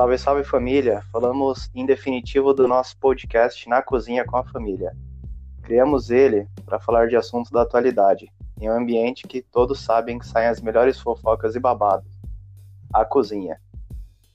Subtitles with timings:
[0.00, 1.02] Salve, salve família!
[1.12, 4.96] Falamos em definitivo do nosso podcast Na Cozinha com a Família.
[5.62, 10.26] Criamos ele para falar de assuntos da atualidade, em um ambiente que todos sabem que
[10.26, 12.18] saem as melhores fofocas e babados
[12.94, 13.60] a cozinha.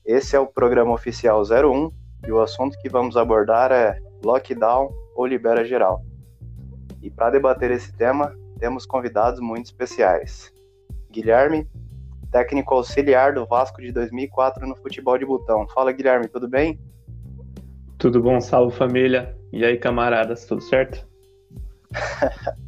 [0.04, 1.90] Esse é o programa oficial 01
[2.28, 6.00] e o assunto que vamos abordar é lockdown ou libera geral.
[7.02, 10.52] E para debater esse tema, temos convidados muito especiais.
[11.10, 11.68] Guilherme,
[12.36, 15.66] técnico auxiliar do Vasco de 2004 no futebol de botão.
[15.68, 16.78] Fala, Guilherme, tudo bem?
[17.96, 19.34] Tudo bom, salve família.
[19.50, 21.08] E aí, camaradas, tudo certo?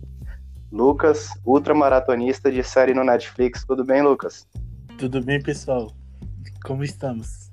[0.72, 3.62] Lucas, ultramaratonista de série no Netflix.
[3.66, 4.48] Tudo bem, Lucas?
[4.98, 5.92] Tudo bem, pessoal?
[6.64, 7.52] Como estamos?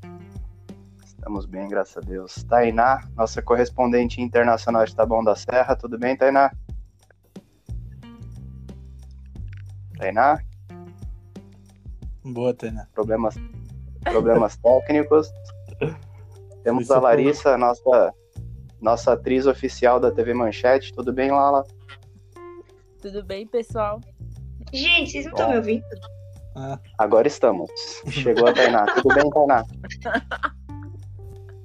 [1.05, 2.45] Estamos bem, graças a Deus.
[2.45, 5.75] Tainá, nossa correspondente internacional de Taboão da Serra.
[5.75, 6.49] Tudo bem, Tainá?
[9.97, 10.39] Tainá?
[12.25, 12.87] Boa, Tainá.
[12.93, 13.35] Problemas,
[14.03, 15.31] problemas técnicos.
[16.63, 18.13] Temos a Larissa, nossa,
[18.81, 20.91] nossa atriz oficial da TV Manchete.
[20.93, 21.63] Tudo bem, Lala?
[22.99, 24.01] Tudo bem, pessoal?
[24.73, 25.85] Gente, vocês não estão me ouvindo?
[26.55, 26.79] Ah.
[26.97, 27.69] Agora estamos.
[28.09, 28.85] Chegou a Tainá.
[28.95, 29.63] Tudo bem, Tainá?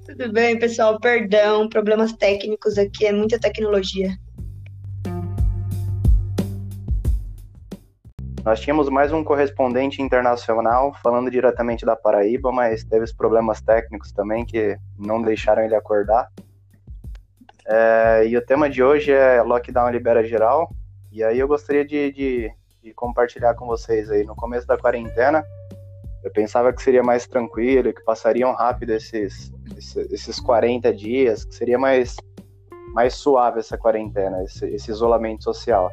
[0.05, 0.99] Tudo bem, pessoal.
[0.99, 4.15] Perdão, problemas técnicos aqui, é muita tecnologia.
[8.43, 14.11] Nós tínhamos mais um correspondente internacional falando diretamente da Paraíba, mas teve os problemas técnicos
[14.11, 16.27] também que não deixaram ele acordar.
[17.67, 20.71] É, e o tema de hoje é lockdown libera geral.
[21.11, 24.23] E aí eu gostaria de, de, de, compartilhar com vocês aí.
[24.23, 25.45] No começo da quarentena,
[26.23, 31.53] eu pensava que seria mais tranquilo, que passariam rápido esses, esses, esses 40 dias, que
[31.53, 32.15] seria mais,
[32.95, 35.91] mais suave essa quarentena, esse, esse isolamento social.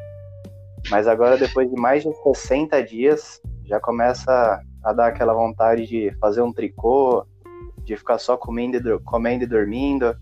[0.91, 6.11] Mas agora, depois de mais de 60 dias, já começa a dar aquela vontade de
[6.19, 7.27] fazer um tricô,
[7.85, 10.17] de ficar só comendo, comendo e dormindo.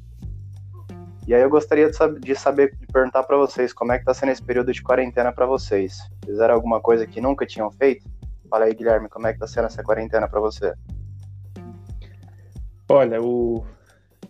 [1.27, 4.05] E aí eu gostaria de, saber, de, saber, de perguntar para vocês como é que
[4.05, 5.99] tá sendo esse período de quarentena para vocês.
[6.25, 8.09] Fizeram alguma coisa que nunca tinham feito?
[8.49, 10.73] Fala aí, Guilherme, como é que tá sendo essa quarentena para você?
[12.89, 13.65] Olha, o...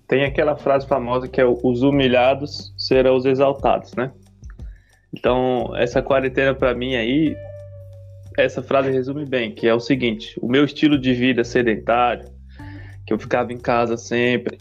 [0.09, 4.11] tem aquela frase famosa que é os humilhados serão os exaltados, né?
[5.17, 7.35] Então, essa quarentena para mim aí,
[8.37, 12.29] essa frase resume bem, que é o seguinte: o meu estilo de vida sedentário,
[13.07, 14.59] que eu ficava em casa sempre,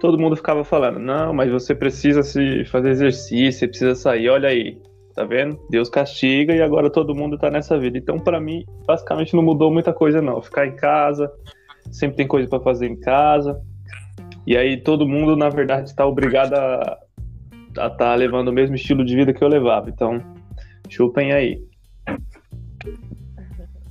[0.00, 4.30] todo mundo ficava falando: "Não, mas você precisa se fazer exercício, você precisa sair".
[4.30, 4.80] Olha aí,
[5.14, 5.60] tá vendo?
[5.68, 7.98] Deus castiga e agora todo mundo tá nessa vida.
[7.98, 10.40] Então, para mim, basicamente não mudou muita coisa não.
[10.40, 11.30] Ficar em casa,
[11.92, 13.60] sempre tem coisa para fazer em casa.
[14.46, 16.98] E aí todo mundo, na verdade, está obrigado a
[17.74, 19.88] tá, tá levando o mesmo estilo de vida que eu levava.
[19.88, 20.22] Então,
[20.88, 21.62] chupem aí.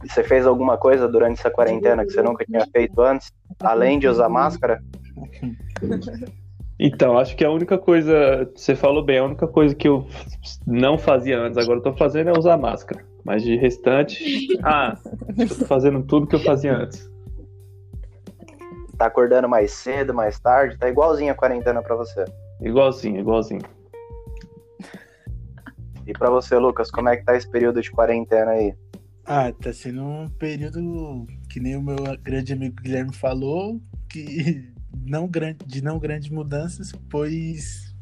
[0.03, 4.07] Você fez alguma coisa durante essa quarentena que você nunca tinha feito antes, além de
[4.07, 4.81] usar máscara?
[6.79, 10.07] Então, acho que a única coisa, você falou bem, a única coisa que eu
[10.65, 13.03] não fazia antes, agora eu tô fazendo é usar máscara.
[13.25, 14.95] Mas de restante, ah,
[15.37, 17.09] eu tô fazendo tudo que eu fazia antes.
[18.97, 22.23] Tá acordando mais cedo, mais tarde, tá igualzinho a quarentena para você.
[22.61, 23.61] Igualzinho, igualzinho.
[26.05, 28.73] E para você, Lucas, como é que tá esse período de quarentena aí?
[29.25, 34.71] Ah, tá sendo um período que nem o meu grande amigo Guilherme falou, que
[35.05, 37.93] não grande, de não grandes mudanças, pois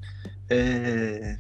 [0.50, 1.40] é,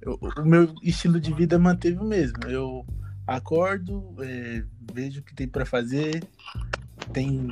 [0.00, 2.44] eu, o meu estilo de vida manteve o mesmo.
[2.48, 2.84] Eu
[3.26, 6.24] acordo, é, vejo o que tem para fazer,
[7.12, 7.48] tem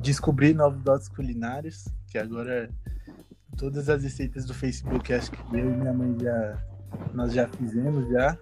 [0.00, 2.70] descobrir novos dotes culinários, que agora
[3.60, 6.58] todas as receitas do Facebook, acho que eu e minha mãe já
[7.12, 8.36] nós já fizemos já.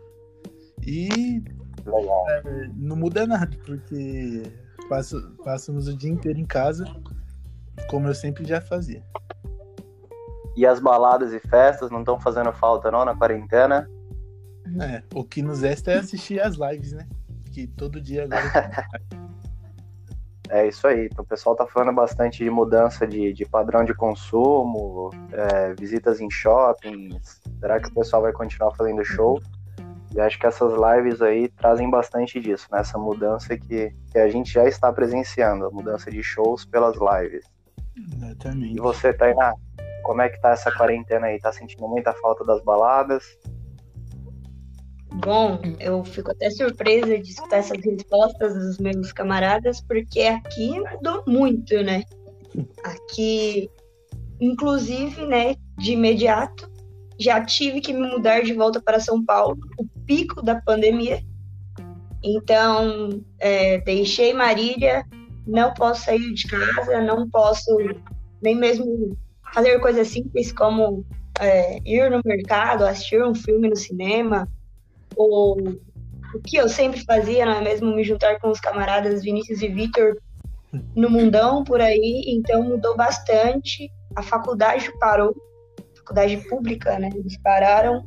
[0.86, 1.42] E
[1.86, 4.44] é, não muda nada, porque
[4.88, 6.84] passo, passamos o dia inteiro em casa,
[7.90, 9.02] como eu sempre já fazia.
[10.56, 13.90] E as baladas e festas não estão fazendo falta não na quarentena?
[14.80, 17.06] É, o que nos resta é assistir as lives, né?
[17.52, 18.86] Que todo dia agora.
[20.50, 21.06] É isso aí.
[21.06, 26.20] Então, o pessoal tá falando bastante de mudança de, de padrão de consumo, é, visitas
[26.20, 27.40] em shoppings.
[27.60, 29.40] Será que o pessoal vai continuar fazendo show?
[30.14, 32.80] E acho que essas lives aí trazem bastante disso, né?
[32.80, 37.44] Essa mudança que, que a gente já está presenciando, a mudança de shows pelas lives.
[38.14, 38.74] Exatamente.
[38.76, 39.52] E você, Tainá,
[40.02, 41.38] como é que tá essa quarentena aí?
[41.38, 43.38] Tá sentindo muita falta das baladas?
[45.20, 51.25] Bom, eu fico até surpresa de escutar essas respostas dos meus camaradas, porque aqui mudou
[51.26, 52.05] muito, né?
[52.85, 53.69] Aqui,
[54.41, 56.70] inclusive, né, de imediato,
[57.19, 61.20] já tive que me mudar de volta para São Paulo, o pico da pandemia.
[62.23, 65.05] Então, é, deixei Marília,
[65.44, 67.76] não posso sair de casa, não posso
[68.41, 69.17] nem mesmo
[69.53, 71.05] fazer coisas simples como
[71.41, 74.49] é, ir no mercado, assistir um filme no cinema,
[75.19, 75.59] ou
[76.35, 77.94] o que eu sempre fazia, não é mesmo?
[77.94, 80.17] Me juntar com os camaradas Vinícius e Vitor
[80.94, 83.91] no mundão por aí, então mudou bastante.
[84.15, 85.35] A faculdade parou,
[85.81, 87.11] a faculdade pública, né?
[87.15, 88.06] Eles pararam,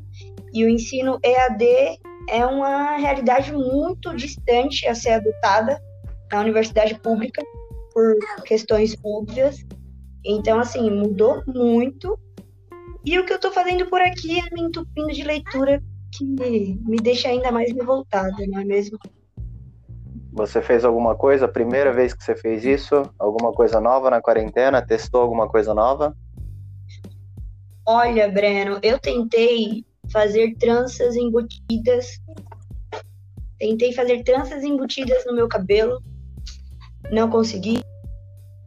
[0.54, 2.00] e o ensino EAD
[2.30, 5.82] é uma realidade muito distante a ser adotada
[6.32, 7.44] na universidade pública
[7.94, 8.16] por
[8.46, 9.58] questões óbvias.
[10.24, 12.18] Então, assim, mudou muito.
[13.04, 15.82] E o que eu estou fazendo por aqui é me entupindo de leitura
[16.12, 19.00] que me deixa ainda mais revoltada, não é mesmo?
[20.34, 21.48] Você fez alguma coisa?
[21.48, 23.04] Primeira vez que você fez isso?
[23.20, 24.82] Alguma coisa nova na quarentena?
[24.82, 26.16] Testou alguma coisa nova?
[27.86, 32.22] Olha, Breno, eu tentei fazer tranças embutidas.
[33.60, 36.02] Tentei fazer tranças embutidas no meu cabelo.
[37.12, 37.82] Não consegui.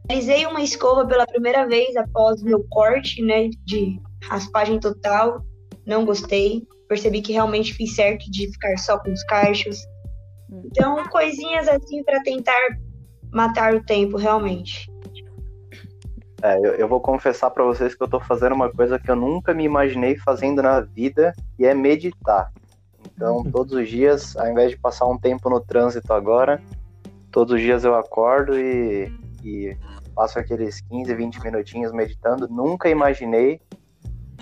[0.07, 5.43] Realizei uma escova pela primeira vez após meu corte, né, de raspagem total.
[5.83, 6.67] Não gostei.
[6.87, 9.77] Percebi que realmente fiz certo de ficar só com os cachos.
[10.51, 12.77] Então, coisinhas assim para tentar
[13.31, 14.89] matar o tempo, realmente.
[16.41, 19.15] É, eu, eu, vou confessar para vocês que eu tô fazendo uma coisa que eu
[19.15, 22.51] nunca me imaginei fazendo na vida, e é meditar.
[23.13, 26.61] Então, todos os dias, ao invés de passar um tempo no trânsito agora,
[27.31, 29.11] todos os dias eu acordo e,
[29.43, 29.77] e
[30.15, 32.47] passo aqueles 15, 20 minutinhos meditando.
[32.47, 33.59] Nunca imaginei.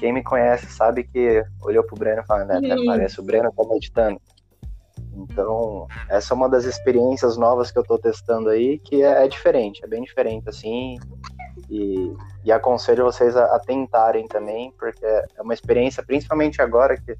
[0.04, 3.50] Quem me conhece sabe que olhou pro Breno e falou, né, até parece o Breno
[3.54, 4.22] tá meditando.
[5.16, 9.28] Então, essa é uma das experiências novas que eu tô testando aí, que é, é
[9.30, 10.98] diferente, é bem diferente, assim,
[11.70, 12.14] e,
[12.44, 17.16] e aconselho vocês a, a, tentarem também, porque é uma experiência, principalmente agora que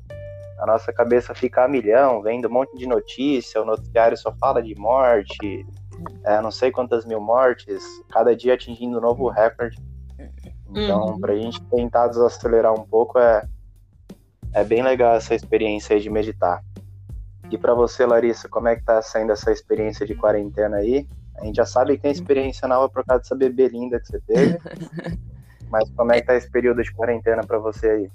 [0.60, 4.62] a nossa cabeça fica a milhão, vendo um monte de notícia, o noticiário só fala
[4.62, 5.66] de morte,
[6.26, 7.82] é, não sei quantas mil mortes,
[8.12, 9.78] cada dia atingindo um novo recorde.
[10.76, 11.20] Então, uhum.
[11.20, 13.48] para a gente tentar desacelerar um pouco, é,
[14.54, 16.64] é bem legal essa experiência aí de meditar.
[17.52, 21.08] E para você, Larissa, como é que tá sendo essa experiência de quarentena aí?
[21.36, 24.20] A gente já sabe que tem experiência nova por causa dessa bebê linda que você
[24.22, 24.58] teve.
[25.70, 28.12] Mas como é que tá esse período de quarentena para você aí?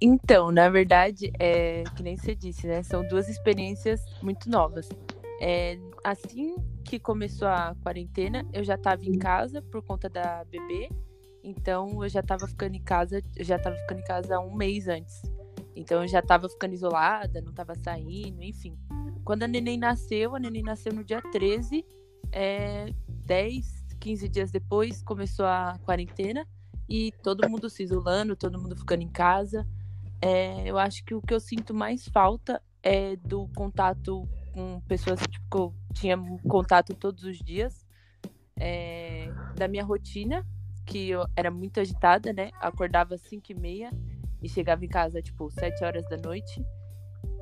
[0.00, 2.82] Então, na verdade, é que nem você disse, né?
[2.82, 4.88] São duas experiências muito novas.
[5.40, 10.90] É, assim que começou a quarentena, eu já estava em casa por conta da bebê.
[11.44, 15.22] Então, eu já estava ficando em casa, já estava ficando em casa um mês antes.
[15.76, 18.76] Então, eu já estava ficando isolada, não estava saindo, enfim.
[19.24, 21.84] Quando a neném nasceu, a neném nasceu no dia 13
[22.34, 22.92] é,
[23.24, 26.46] 10, 15 dias depois começou a quarentena
[26.88, 29.66] e todo mundo se isolando, todo mundo ficando em casa.
[30.20, 35.20] É, eu acho que o que eu sinto mais falta é do contato com pessoas
[35.20, 36.18] tipo, que eu tinha
[36.48, 37.86] contato todos os dias,
[38.56, 40.44] é, da minha rotina,
[40.84, 42.50] que eu era muito agitada, né?
[42.60, 43.90] Acordava às 5 e meia
[44.42, 46.64] e chegava em casa, tipo, 7 horas da noite.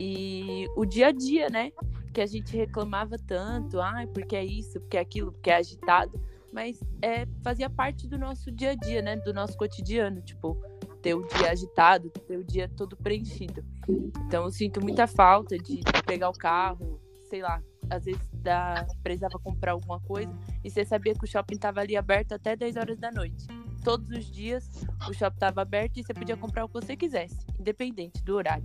[0.01, 1.73] E o dia a dia, né?
[2.13, 6.21] que a gente reclamava tanto, ai, porque é isso, porque é aquilo, porque é agitado,
[6.53, 9.17] mas é, fazia parte do nosso dia a dia, né?
[9.17, 10.55] Do nosso cotidiano, tipo,
[11.01, 13.65] ter o dia agitado, ter o dia todo preenchido.
[14.27, 17.63] Então eu sinto muita falta de pegar o carro, sei lá,
[17.93, 18.21] às vezes
[19.03, 20.33] precisava comprar alguma coisa
[20.65, 23.47] e você sabia que o shopping estava ali aberto até 10 horas da noite.
[23.85, 24.67] Todos os dias
[25.09, 28.65] o shopping estava aberto e você podia comprar o que você quisesse, independente do horário.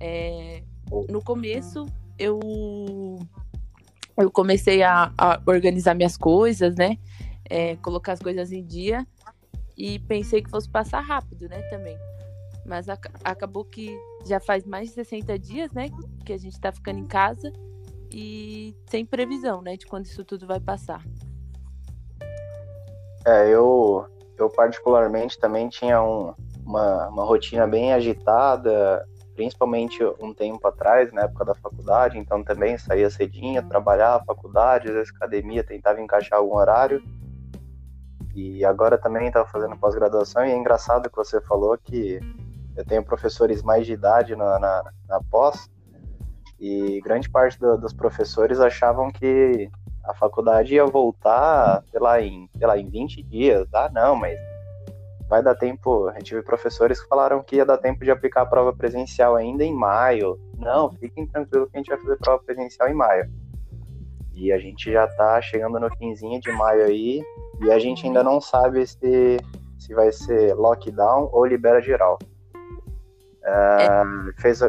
[0.00, 0.62] É,
[1.10, 1.86] no começo
[2.18, 3.18] eu
[4.16, 6.98] eu comecei a, a organizar minhas coisas, né?
[7.50, 9.06] É, colocar as coisas em dia
[9.76, 11.60] e pensei que fosse passar rápido, né?
[11.68, 11.98] Também.
[12.64, 15.90] Mas a, acabou que já faz mais de 60 dias, né?
[16.24, 17.52] Que a gente tá ficando em casa
[18.14, 19.76] e sem previsão, né?
[19.76, 21.02] De quando isso tudo vai passar.
[23.26, 24.06] É, eu,
[24.38, 26.32] eu particularmente também tinha um,
[26.64, 29.04] uma, uma rotina bem agitada,
[29.34, 34.94] principalmente um tempo atrás, na época da faculdade, então também saía cedinho, trabalhava, faculdade, às
[34.94, 37.02] vezes academia, tentava encaixar algum horário.
[38.32, 42.20] E agora também estava fazendo pós-graduação e é engraçado que você falou que
[42.76, 45.68] eu tenho professores mais de idade na, na, na pós
[46.58, 49.70] e grande parte do, dos professores achavam que
[50.04, 53.66] a faculdade ia voltar, sei lá, em, lá, em 20 dias.
[53.72, 54.38] Ah, não, mas
[55.28, 56.08] vai dar tempo.
[56.08, 59.34] A gente tive professores que falaram que ia dar tempo de aplicar a prova presencial
[59.34, 60.38] ainda em maio.
[60.58, 63.30] Não, fiquem tranquilos que a gente vai fazer prova presencial em maio.
[64.34, 67.22] E a gente já tá chegando no finzinho de maio aí,
[67.62, 69.38] e a gente ainda não sabe se,
[69.78, 72.18] se vai ser lockdown ou libera geral.
[73.44, 74.60] Uh, fez,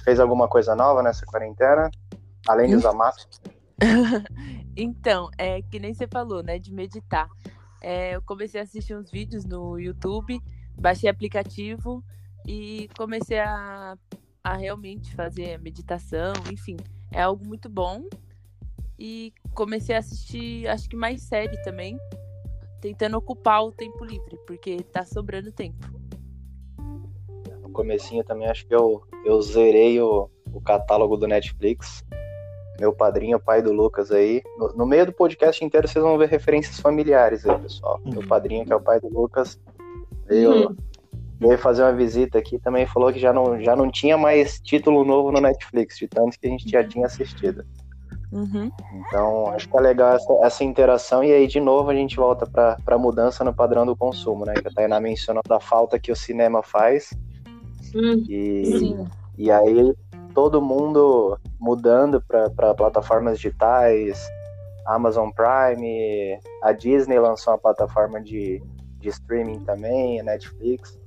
[0.00, 1.90] fez alguma coisa nova nessa quarentena?
[2.46, 3.28] Além de usar máscara?
[4.76, 7.28] então, é que nem você falou, né, de meditar.
[7.80, 10.40] É, eu comecei a assistir uns vídeos no YouTube,
[10.78, 12.02] baixei aplicativo
[12.46, 13.96] e comecei a,
[14.42, 16.76] a realmente fazer meditação, enfim.
[17.10, 18.04] É algo muito bom.
[18.98, 21.98] E comecei a assistir, acho que mais série também,
[22.80, 26.01] tentando ocupar o tempo livre, porque tá sobrando tempo.
[27.72, 32.04] Comecinho também acho que eu, eu zerei o, o catálogo do Netflix
[32.82, 34.42] meu padrinho, pai do Lucas aí.
[34.58, 38.00] No, no, meio do podcast inteiro vocês vão ver referências familiares aí, pessoal.
[38.04, 38.14] Uhum.
[38.14, 39.60] Meu padrinho, que é o pai do Lucas,
[40.26, 40.76] veio, uhum.
[41.38, 45.04] veio fazer uma visita aqui também falou que já não, já não tinha mais título
[45.04, 47.64] novo no Netflix, de tanto que a gente já tinha assistido.
[48.32, 48.70] Uhum.
[49.06, 51.22] Então, acho que é legal essa, essa, interação.
[51.22, 54.54] E aí, de novo, a gente volta para a mudança no padrão do consumo, né?
[54.54, 57.10] Que a Tainá mencionou da falta que o cinema faz.
[57.94, 59.06] Hum, e, sim.
[59.36, 59.94] e aí,
[60.34, 64.26] todo mundo mudando para plataformas digitais,
[64.86, 68.62] Amazon Prime, a Disney lançou uma plataforma de,
[68.98, 70.98] de streaming também, a Netflix.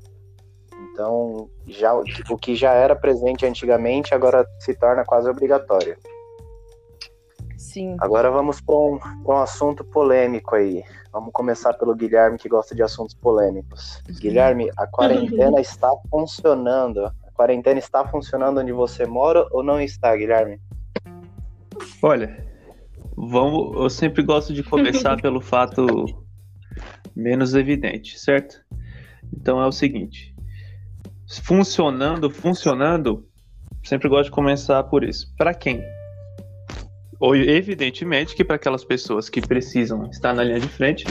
[0.92, 5.98] Então, já, o que já era presente antigamente agora se torna quase obrigatório.
[7.76, 7.98] Sim.
[8.00, 10.82] Agora vamos para um, um assunto polêmico aí.
[11.12, 14.02] Vamos começar pelo Guilherme, que gosta de assuntos polêmicos.
[14.20, 20.60] Guilherme, a quarentena está funcionando quarentena está funcionando onde você mora ou não está, Guilherme?
[22.02, 22.48] Olha,
[23.16, 26.06] vamos, eu sempre gosto de começar pelo fato
[27.14, 28.64] menos evidente, certo?
[29.36, 30.34] Então é o seguinte:
[31.44, 33.28] funcionando, funcionando,
[33.84, 35.36] sempre gosto de começar por isso.
[35.38, 35.84] Para quem?
[37.20, 41.06] Ou, evidentemente que para aquelas pessoas que precisam estar na linha de frente,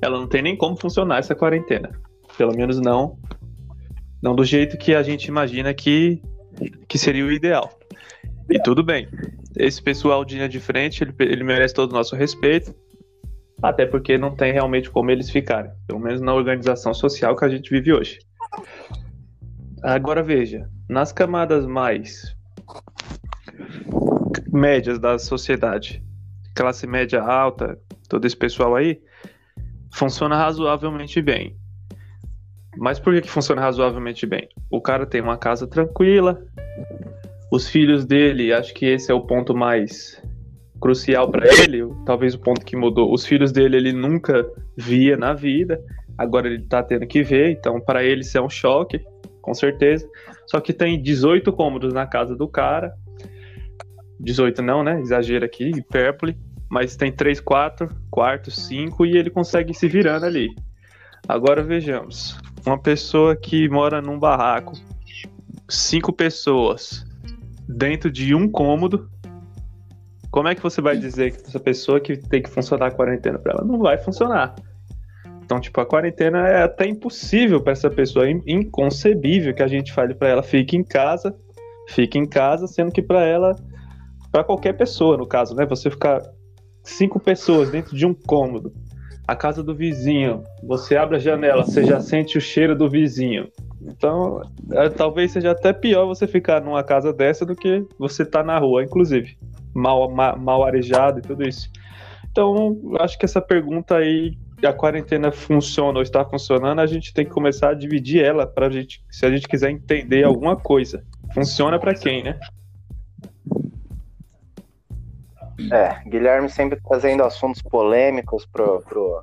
[0.00, 1.90] ela não tem nem como funcionar essa quarentena.
[2.36, 3.18] Pelo menos não
[4.24, 6.22] não do jeito que a gente imagina que,
[6.88, 7.78] que seria o ideal.
[8.48, 9.06] E tudo bem.
[9.54, 12.74] Esse pessoal de linha de frente, ele, ele merece todo o nosso respeito,
[13.62, 17.50] até porque não tem realmente como eles ficarem, pelo menos na organização social que a
[17.50, 18.18] gente vive hoje.
[19.82, 22.34] Agora veja, nas camadas mais
[24.54, 26.02] médias da sociedade,
[26.54, 29.00] classe média alta, todo esse pessoal aí,
[29.92, 31.56] funciona razoavelmente bem.
[32.76, 34.48] Mas por que, que funciona razoavelmente bem?
[34.70, 36.42] O cara tem uma casa tranquila,
[37.50, 40.20] os filhos dele, acho que esse é o ponto mais
[40.80, 43.12] crucial para ele, talvez o ponto que mudou.
[43.12, 44.46] Os filhos dele ele nunca
[44.76, 45.80] via na vida,
[46.18, 49.00] agora ele tá tendo que ver, então para ele isso é um choque,
[49.40, 50.08] com certeza.
[50.46, 52.92] Só que tem 18 cômodos na casa do cara.
[54.20, 55.00] 18 não, né?
[55.00, 56.36] Exagero aqui, hipérbole.
[56.70, 60.48] Mas tem 3, 4, quartos, 5 e ele consegue se virando ali.
[61.28, 64.72] Agora vejamos uma pessoa que mora num barraco,
[65.68, 67.04] cinco pessoas
[67.68, 69.08] dentro de um cômodo,
[70.34, 73.38] como é que você vai dizer que essa pessoa que tem que funcionar a quarentena
[73.38, 74.54] para ela não vai funcionar?
[75.44, 79.92] Então, tipo, a quarentena é até impossível para essa pessoa, é inconcebível que a gente
[79.92, 81.32] fale para ela fique em casa,
[81.88, 83.54] fique em casa, sendo que para ela,
[84.34, 86.20] para qualquer pessoa, no caso, né, você ficar
[86.82, 88.72] cinco pessoas dentro de um cômodo,
[89.28, 93.46] a casa do vizinho, você abre a janela, você já sente o cheiro do vizinho.
[93.80, 98.42] Então, é, talvez seja até pior você ficar numa casa dessa do que você tá
[98.42, 99.38] na rua, inclusive.
[99.72, 101.70] Mal, mal, mal arejado e tudo isso.
[102.28, 107.24] Então, acho que essa pergunta aí, a quarentena funciona ou está funcionando, a gente tem
[107.24, 111.04] que começar a dividir ela para gente, se a gente quiser entender alguma coisa.
[111.32, 112.36] Funciona para quem, né?
[115.72, 119.22] É, Guilherme sempre trazendo assuntos polêmicos pro, pro,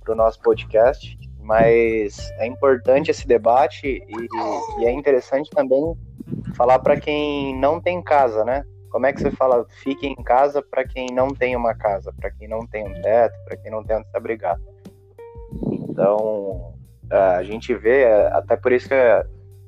[0.00, 5.96] pro nosso podcast, mas é importante esse debate e, e é interessante também
[6.54, 8.64] falar para quem não tem casa, né?
[8.90, 12.30] Como é que você fala fique em casa para quem não tem uma casa, para
[12.30, 14.60] quem não tem um teto, para quem não tem onde se abrigar?
[15.72, 16.74] Então,
[17.10, 18.94] a gente vê, até por isso que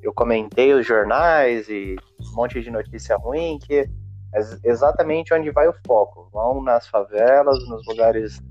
[0.01, 3.89] eu comentei os jornais e um monte de notícia ruim, que
[4.35, 6.29] é exatamente onde vai o foco.
[6.31, 8.41] Vão nas favelas, nos lugares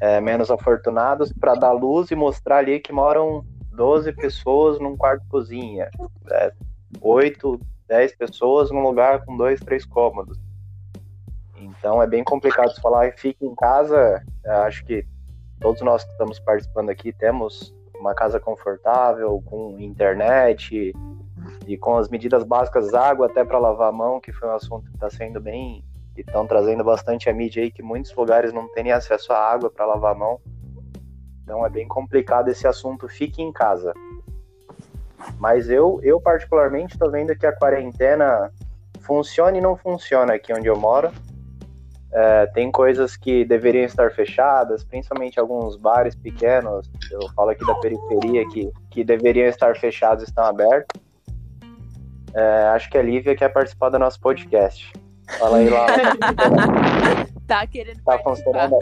[0.00, 5.26] é, menos afortunados, para dar luz e mostrar ali que moram 12 pessoas num quarto
[5.28, 5.90] cozinha,
[6.30, 6.52] é,
[7.00, 10.38] 8, 10 pessoas num lugar com dois, três cômodos.
[11.56, 14.22] Então é bem complicado falar, fique em casa.
[14.64, 15.04] Acho que
[15.60, 20.92] todos nós que estamos participando aqui temos uma casa confortável, com internet,
[21.68, 24.88] e com as medidas básicas, água até para lavar a mão, que foi um assunto
[24.88, 25.84] que está sendo bem.
[26.16, 29.70] e estão trazendo bastante a mídia aí, que muitos lugares não têm acesso à água
[29.70, 30.40] para lavar a mão.
[31.42, 33.92] Então é bem complicado esse assunto, fique em casa.
[35.38, 38.50] Mas eu, eu particularmente, estou vendo que a quarentena
[39.00, 41.12] funciona e não funciona aqui onde eu moro.
[42.10, 47.74] É, tem coisas que deveriam estar fechadas, principalmente alguns bares pequenos, eu falo aqui da
[47.74, 51.07] periferia, que, que deveriam estar fechados estão abertos.
[52.38, 54.92] É, acho que a Lívia quer participar do nosso podcast.
[55.40, 55.86] Fala aí lá.
[57.48, 58.78] tá querendo tá funcionando,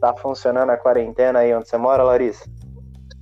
[0.00, 2.48] tá funcionando a quarentena aí onde você mora, Larissa?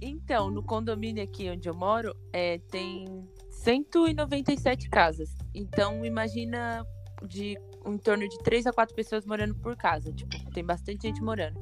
[0.02, 5.30] Então, no condomínio aqui onde eu moro, é, tem 197 casas.
[5.54, 6.84] Então, imagina
[7.22, 10.12] de em torno de três a quatro pessoas morando por casa.
[10.12, 11.58] Tipo, tem bastante gente morando.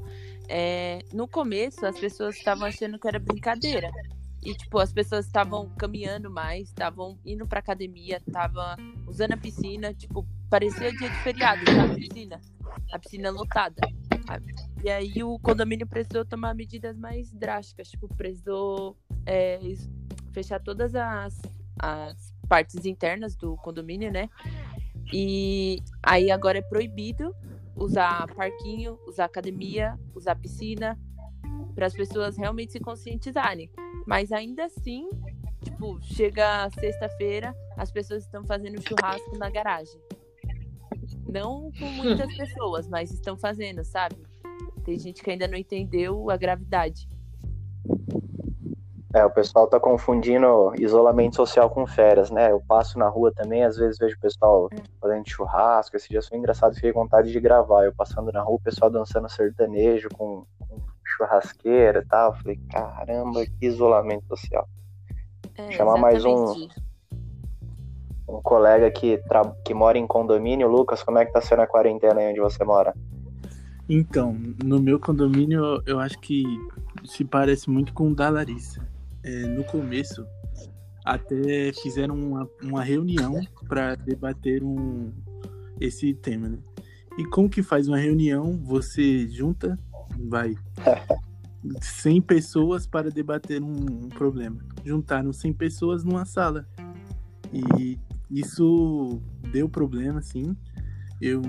[0.49, 3.93] É, no começo, as pessoas estavam achando que era brincadeira.
[4.45, 9.95] E, tipo, as pessoas estavam caminhando mais, estavam indo pra academia, estavam usando a piscina,
[9.95, 11.93] tipo, parecia dia de feriado, sabe?
[11.93, 12.41] A piscina.
[12.93, 13.81] A piscina lotada.
[14.83, 19.59] E aí o condomínio precisou tomar medidas mais drásticas, tipo, precisou é,
[20.33, 21.41] fechar todas as,
[21.81, 24.29] as partes internas do condomínio, né?
[25.13, 27.35] E aí agora é proibido
[27.77, 30.99] usar parquinho, usar academia, usar piscina,
[31.75, 33.71] para as pessoas realmente se conscientizarem.
[34.07, 35.09] Mas ainda assim,
[35.63, 40.01] tipo, chega sexta-feira, as pessoas estão fazendo churrasco na garagem.
[41.29, 44.17] Não com muitas pessoas, mas estão fazendo, sabe?
[44.85, 47.09] Tem gente que ainda não entendeu a gravidade.
[49.15, 52.51] É, o pessoal tá confundindo isolamento social com férias, né?
[52.51, 54.69] Eu passo na rua também, às vezes vejo o pessoal
[55.01, 55.97] fazendo churrasco.
[55.97, 57.85] Esse dia foi engraçado, fiquei com vontade de gravar.
[57.85, 60.64] Eu passando na rua, o pessoal dançando sertanejo com, com
[61.17, 62.33] churrasqueira e tal.
[62.33, 64.69] Eu falei, caramba, que isolamento social.
[65.57, 66.69] É, Chamar mais um,
[68.29, 69.43] um colega que, tra...
[69.65, 70.69] que mora em condomínio.
[70.69, 72.95] Lucas, como é que tá sendo a quarentena aí onde você mora?
[73.89, 76.43] Então, no meu condomínio, eu acho que
[77.05, 78.81] se parece muito com o da Larissa
[79.23, 80.27] é, no começo,
[81.05, 85.13] até fizeram uma, uma reunião para debater um,
[85.79, 86.59] esse tema, né?
[87.19, 88.59] E como que faz uma reunião?
[88.65, 89.79] Você junta,
[90.19, 90.55] vai,
[91.81, 94.59] 100 pessoas para debater um, um problema.
[94.85, 96.67] Juntaram 100 pessoas numa sala.
[97.53, 97.99] E
[98.31, 99.21] isso
[99.53, 100.57] deu problema, sim.
[101.21, 101.43] Eu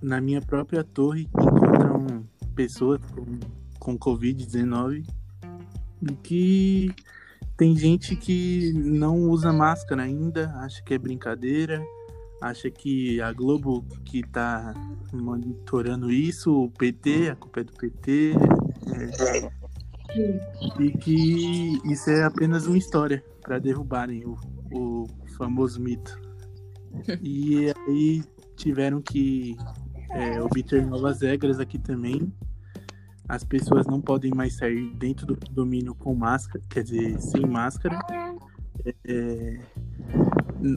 [0.00, 3.24] na minha própria torre encontram pessoas com,
[3.78, 5.04] com Covid-19
[6.22, 6.92] que
[7.56, 11.84] tem gente que não usa máscara ainda, acha que é brincadeira,
[12.42, 14.74] acha que a Globo que tá
[15.12, 18.34] monitorando isso, o PT, a culpa é do PT,
[18.94, 19.50] é,
[20.78, 24.36] e que isso é apenas uma história para derrubarem o,
[24.72, 26.20] o famoso mito.
[27.22, 28.22] E aí
[28.54, 29.56] tiveram que
[30.10, 32.30] é, obter novas regras aqui também
[33.28, 37.98] as pessoas não podem mais sair dentro do domínio com máscara, quer dizer, sem máscara.
[39.06, 39.58] É,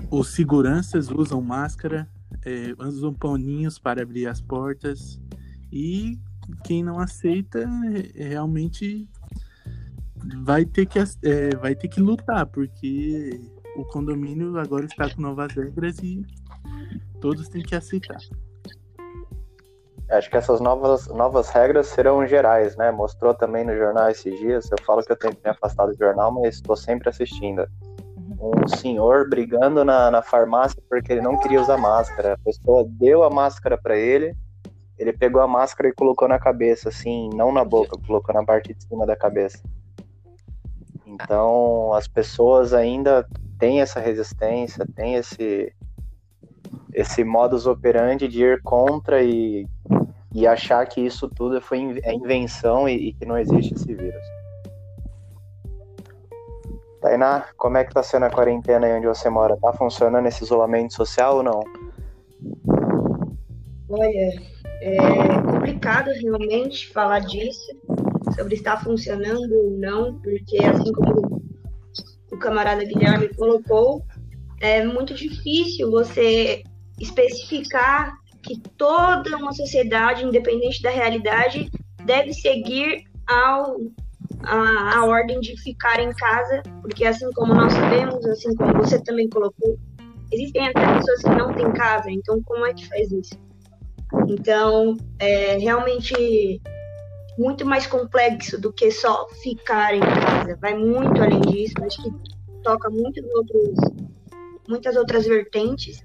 [0.09, 2.07] os seguranças usam máscara,
[2.43, 5.19] é, usam paninhos para abrir as portas
[5.71, 6.19] e
[6.63, 7.67] quem não aceita
[8.15, 9.07] é, realmente
[10.43, 13.39] vai ter que é, vai ter que lutar porque
[13.75, 16.25] o condomínio agora está com novas regras e
[17.19, 18.19] todos têm que aceitar.
[20.09, 22.91] Acho que essas novas, novas regras serão gerais, né?
[22.91, 24.69] Mostrou também no jornal esses dias.
[24.71, 27.67] Eu falo que eu tenho que me afastar do jornal, mas estou sempre assistindo.
[28.39, 32.33] Um senhor brigando na, na farmácia porque ele não queria usar máscara.
[32.33, 34.35] A pessoa deu a máscara para ele,
[34.97, 38.73] ele pegou a máscara e colocou na cabeça, assim, não na boca, colocou na parte
[38.73, 39.61] de cima da cabeça.
[41.05, 43.27] Então, as pessoas ainda
[43.59, 45.71] têm essa resistência, têm esse,
[46.93, 49.67] esse modus operandi de ir contra e,
[50.33, 54.44] e achar que isso tudo foi é invenção e, e que não existe esse vírus.
[57.05, 59.55] Tainá, como é que tá sendo a quarentena aí onde você mora?
[59.57, 61.59] Tá funcionando esse isolamento social ou não?
[63.87, 64.41] Olha,
[64.81, 67.79] é complicado realmente falar disso,
[68.35, 71.39] sobre estar funcionando ou não, porque assim como
[72.31, 74.01] o camarada Guilherme colocou,
[74.59, 76.63] é muito difícil você
[76.99, 81.69] especificar que toda uma sociedade, independente da realidade,
[82.03, 83.77] deve seguir ao,
[84.45, 89.01] a, a ordem de ficar em casa, porque assim como nós sabemos, assim como você
[89.03, 89.77] também colocou,
[90.31, 93.37] existem até pessoas que não têm casa, então como é que faz isso?
[94.27, 96.61] Então, é realmente
[97.37, 100.57] muito mais complexo do que só ficar em casa.
[100.61, 102.11] Vai muito além disso, acho que
[102.63, 103.77] toca muito outros,
[104.67, 106.03] muitas outras vertentes.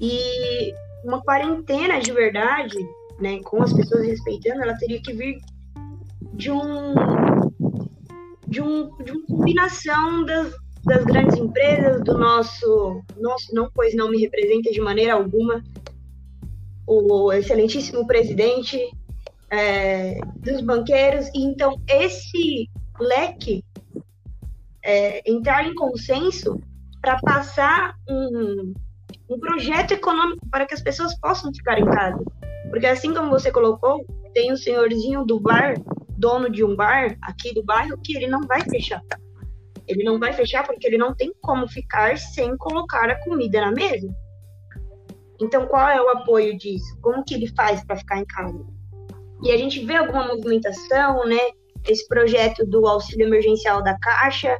[0.00, 0.72] E
[1.04, 2.76] uma quarentena de verdade,
[3.20, 5.40] né, com as pessoas respeitando, ela teria que vir
[6.34, 6.94] de um
[8.56, 14.10] de um de uma combinação das, das grandes empresas, do nosso nosso não pois não
[14.10, 15.62] me representa de maneira alguma,
[16.86, 18.80] o excelentíssimo presidente
[19.50, 21.28] é, dos banqueiros.
[21.34, 23.62] E então, esse leque
[24.82, 26.58] é, entrar em consenso
[27.02, 28.72] para passar um,
[29.28, 32.24] um projeto econômico para que as pessoas possam ficar em casa.
[32.70, 35.74] Porque assim como você colocou, tem o senhorzinho do bar,
[36.16, 39.02] dono de um bar aqui do bairro, que ele não vai fechar.
[39.86, 43.70] Ele não vai fechar porque ele não tem como ficar sem colocar a comida na
[43.70, 44.08] mesa.
[45.40, 46.98] Então, qual é o apoio disso?
[47.00, 48.58] Como que ele faz para ficar em casa?
[49.42, 51.38] E a gente vê alguma movimentação, né?
[51.86, 54.58] Esse projeto do auxílio emergencial da Caixa,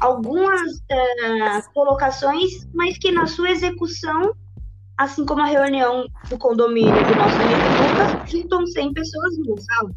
[0.00, 4.34] algumas uh, colocações, mas que na sua execução,
[4.96, 9.94] assim como a reunião do condomínio do nosso amigo Lucas, juntam 100 pessoas no sabe?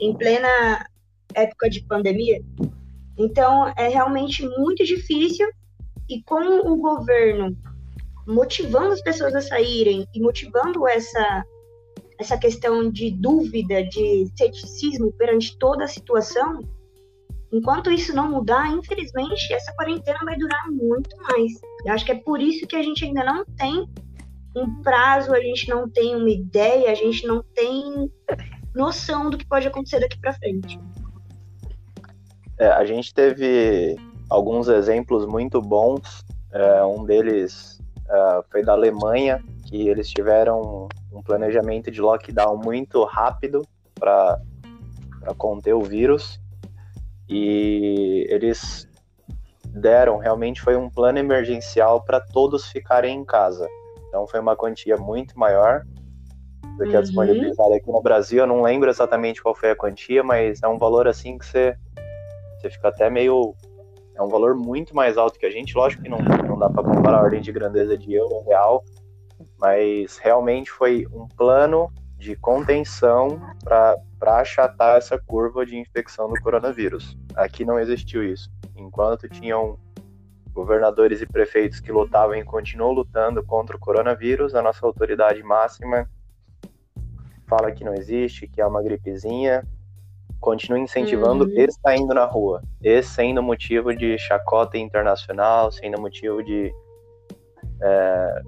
[0.00, 0.86] Em plena
[1.34, 2.42] época de pandemia.
[3.18, 5.48] Então, é realmente muito difícil
[6.08, 7.56] e com o governo
[8.26, 11.44] motivando as pessoas a saírem e motivando essa
[12.18, 16.60] essa questão de dúvida, de ceticismo perante toda a situação,
[17.50, 21.52] enquanto isso não mudar, infelizmente, essa quarentena vai durar muito mais.
[21.86, 23.88] Eu acho que é por isso que a gente ainda não tem
[24.54, 28.12] um prazo, a gente não tem uma ideia, a gente não tem
[28.74, 30.78] noção do que pode acontecer daqui para frente.
[32.58, 33.96] É, a gente teve
[34.28, 36.24] alguns exemplos muito bons.
[36.52, 43.02] É, um deles é, foi da Alemanha, que eles tiveram um planejamento de lockdown muito
[43.04, 43.62] rápido
[43.94, 44.40] para
[45.38, 46.40] conter o vírus.
[47.28, 48.88] E eles
[49.64, 53.66] deram, realmente foi um plano emergencial para todos ficarem em casa.
[54.08, 55.84] Então foi uma quantia muito maior
[56.60, 57.02] que a uhum.
[57.02, 58.38] disponibilizada aqui no Brasil.
[58.38, 61.76] Eu não lembro exatamente qual foi a quantia, mas é um valor assim que você
[62.60, 63.54] você fica até meio.
[64.14, 65.74] É um valor muito mais alto que a gente.
[65.74, 68.84] Lógico que não, não dá para comparar a ordem de grandeza de euro real,
[69.58, 73.96] mas realmente foi um plano de contenção para
[74.38, 77.16] achatar essa curva de infecção do coronavírus.
[77.34, 78.50] Aqui não existiu isso.
[78.76, 79.78] Enquanto tinham
[80.52, 86.06] governadores e prefeitos que lutavam e continuam lutando contra o coronavírus, a nossa autoridade máxima
[87.50, 89.66] fala que não existe, que é uma gripezinha,
[90.38, 91.50] continue incentivando uhum.
[91.50, 92.62] e saindo na rua.
[92.80, 96.72] Esse sendo motivo de chacota internacional, sendo motivo de
[97.82, 98.42] é,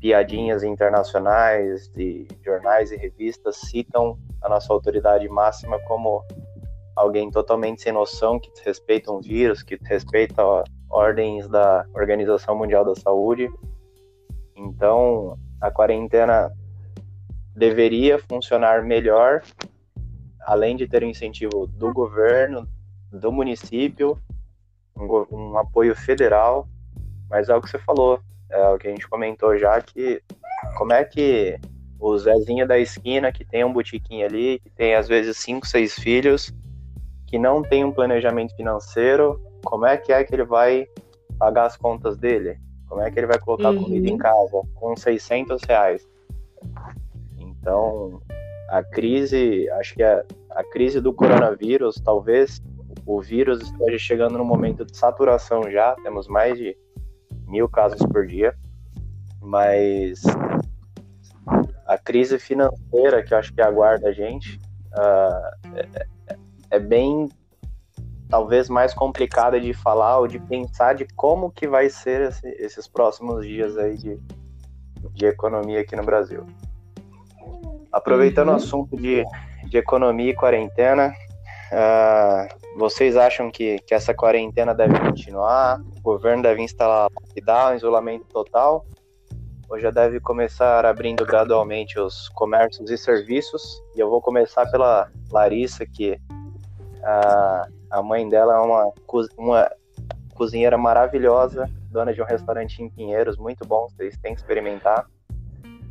[0.00, 6.24] piadinhas internacionais, de jornais e revistas citam a nossa autoridade máxima como
[6.96, 10.42] alguém totalmente sem noção, que desrespeita um vírus, que respeita
[10.90, 13.48] ordens da Organização Mundial da Saúde.
[14.56, 16.50] Então, a quarentena
[17.60, 19.42] deveria funcionar melhor
[20.46, 22.66] além de ter um incentivo do governo,
[23.12, 24.18] do município,
[24.96, 26.66] um, um apoio federal,
[27.28, 28.18] mas é o que você falou,
[28.48, 30.22] é o que a gente comentou já, que
[30.78, 31.60] como é que
[31.98, 35.94] o Zezinho da esquina, que tem um botiquinho ali, que tem às vezes cinco, seis
[35.94, 36.52] filhos,
[37.26, 40.86] que não tem um planejamento financeiro, como é que é que ele vai
[41.38, 42.58] pagar as contas dele?
[42.88, 43.84] Como é que ele vai colocar uhum.
[43.84, 46.09] comida em casa com 600 reais?
[47.60, 48.20] Então,
[48.68, 52.60] a crise, acho que a, a crise do coronavírus, talvez
[53.06, 56.76] o vírus esteja chegando no momento de saturação já, temos mais de
[57.46, 58.54] mil casos por dia,
[59.40, 60.22] mas
[61.86, 64.60] a crise financeira que eu acho que aguarda a gente
[64.92, 66.36] uh, é,
[66.70, 67.28] é, bem
[68.28, 72.86] talvez mais complicada de falar ou de pensar de como que vai ser esse, esses
[72.86, 74.20] próximos dias aí de,
[75.12, 76.46] de economia aqui no Brasil.
[77.92, 78.54] Aproveitando uhum.
[78.54, 79.24] o assunto de,
[79.68, 81.12] de economia e quarentena,
[81.72, 85.80] uh, vocês acham que, que essa quarentena deve continuar?
[85.98, 88.86] O governo deve instalar lockdown, isolamento total?
[89.68, 93.62] Ou já deve começar abrindo gradualmente os comércios e serviços?
[93.94, 98.92] E eu vou começar pela Larissa, que uh, a mãe dela é uma,
[99.36, 99.70] uma
[100.34, 105.06] cozinheira maravilhosa, dona de um restaurante em Pinheiros, muito bom, vocês têm que experimentar.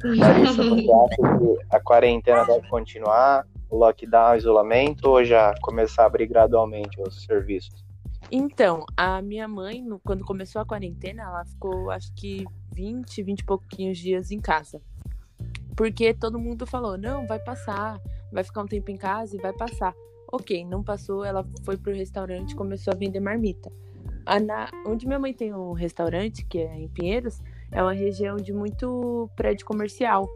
[0.03, 6.05] Larissa, você acha que a quarentena deve continuar, o lockdown, isolamento, ou já começar a
[6.05, 7.85] abrir gradualmente os serviços?
[8.31, 13.45] Então, a minha mãe, quando começou a quarentena, ela ficou, acho que 20, 20 e
[13.45, 14.81] pouquinhos dias em casa.
[15.75, 17.99] Porque todo mundo falou, não, vai passar,
[18.31, 19.93] vai ficar um tempo em casa e vai passar.
[20.31, 23.71] Ok, não passou, ela foi pro restaurante e começou a vender marmita.
[24.45, 28.53] Na, onde minha mãe tem um restaurante, que é em Pinheiros, é uma região de
[28.53, 30.29] muito prédio comercial.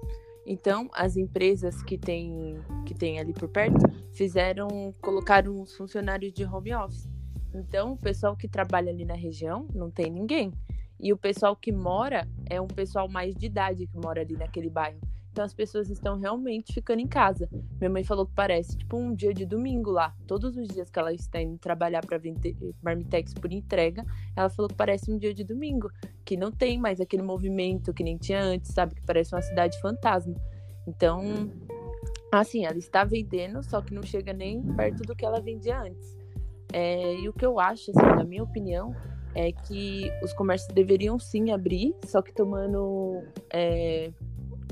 [0.46, 3.80] Então, as empresas que tem, que tem ali por perto
[4.12, 7.10] fizeram, colocaram os funcionários de home office.
[7.54, 10.52] Então, o pessoal que trabalha ali na região não tem ninguém.
[11.00, 14.70] E o pessoal que mora é um pessoal mais de idade que mora ali naquele
[14.70, 15.00] bairro.
[15.34, 17.50] Então as pessoas estão realmente ficando em casa.
[17.80, 20.16] Minha mãe falou que parece tipo um dia de domingo lá.
[20.28, 24.70] Todos os dias que ela está indo trabalhar para vender marmitex por entrega, ela falou
[24.70, 25.90] que parece um dia de domingo,
[26.24, 28.94] que não tem mais aquele movimento que nem tinha antes, sabe?
[28.94, 30.36] Que parece uma cidade fantasma.
[30.88, 31.50] Então,
[32.32, 36.16] assim, ela está vendendo, só que não chega nem perto do que ela vendia antes.
[36.72, 38.96] É, e o que eu acho, assim, na minha opinião,
[39.34, 44.12] é que os comércios deveriam sim abrir, só que tomando é,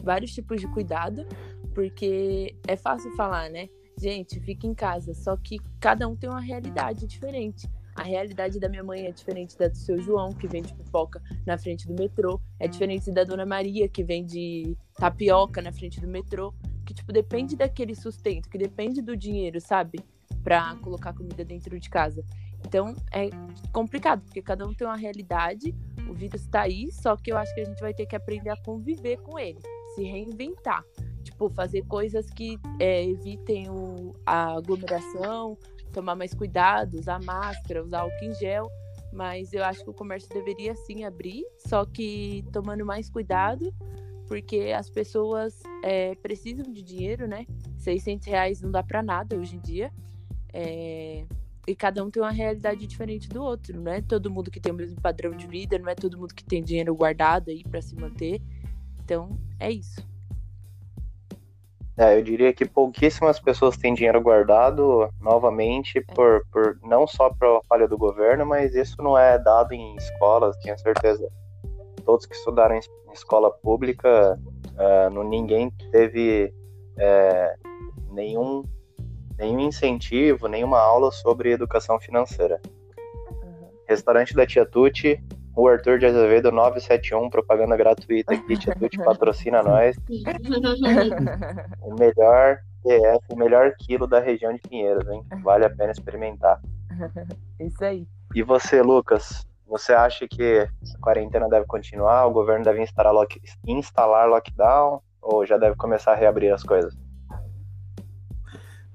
[0.02, 1.26] vários tipos de cuidado,
[1.74, 3.70] porque é fácil falar, né?
[4.00, 7.70] Gente, fica em casa, só que cada um tem uma realidade diferente.
[7.96, 11.58] A realidade da minha mãe é diferente da do seu João, que vende pipoca na
[11.58, 12.40] frente do metrô.
[12.58, 16.54] É diferente da dona Maria, que vende tapioca na frente do metrô.
[16.86, 20.00] Que, tipo, depende daquele sustento, que depende do dinheiro, sabe?
[20.42, 22.24] Pra colocar comida dentro de casa.
[22.66, 23.30] Então, é
[23.74, 25.76] complicado, porque cada um tem uma realidade.
[26.10, 28.50] O vírus tá aí, só que eu acho que a gente vai ter que aprender
[28.50, 29.60] a conviver com ele
[29.96, 30.84] se reinventar.
[31.24, 35.58] Tipo, fazer coisas que é, evitem o, a aglomeração,
[35.92, 38.70] tomar mais cuidado, usar máscara, usar álcool em gel.
[39.14, 43.74] Mas eu acho que o comércio deveria sim abrir, só que tomando mais cuidado,
[44.26, 47.46] porque as pessoas é, precisam de dinheiro, né?
[47.78, 49.92] 600 reais não dá para nada hoje em dia.
[50.54, 51.26] É,
[51.68, 54.72] e cada um tem uma realidade diferente do outro, não é todo mundo que tem
[54.72, 57.82] o mesmo padrão de vida, não é todo mundo que tem dinheiro guardado aí para
[57.82, 58.42] se manter.
[59.12, 60.02] Então, é isso.
[61.98, 66.14] É, eu diria que pouquíssimas pessoas têm dinheiro guardado, novamente, é.
[66.16, 70.56] por, por não só a falha do governo, mas isso não é dado em escolas,
[70.60, 71.30] tenho certeza.
[72.06, 74.40] Todos que estudaram em escola pública,
[74.78, 76.54] uh, no, ninguém teve
[76.98, 77.56] é,
[78.12, 78.64] nenhum,
[79.38, 82.62] nenhum incentivo, nenhuma aula sobre educação financeira.
[83.44, 83.68] Uhum.
[83.90, 85.22] Restaurante da Tia Tuti,
[85.56, 89.96] o Arthur de Azevedo 971, propaganda gratuita aqui, Tietute patrocina nós.
[91.82, 95.24] o melhor PF, o melhor quilo da região de Pinheiros, hein?
[95.44, 96.60] Vale a pena experimentar.
[97.60, 98.08] Isso aí.
[98.34, 99.46] E você, Lucas?
[99.68, 102.26] Você acha que a quarentena deve continuar?
[102.26, 103.42] O governo deve instalar, lock...
[103.66, 105.02] instalar lockdown?
[105.22, 106.94] Ou já deve começar a reabrir as coisas?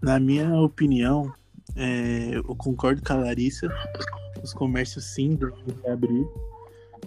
[0.02, 1.32] Na minha opinião,
[1.76, 3.68] é, eu concordo com a Larissa.
[4.46, 6.24] Os comércios sim devem reabrir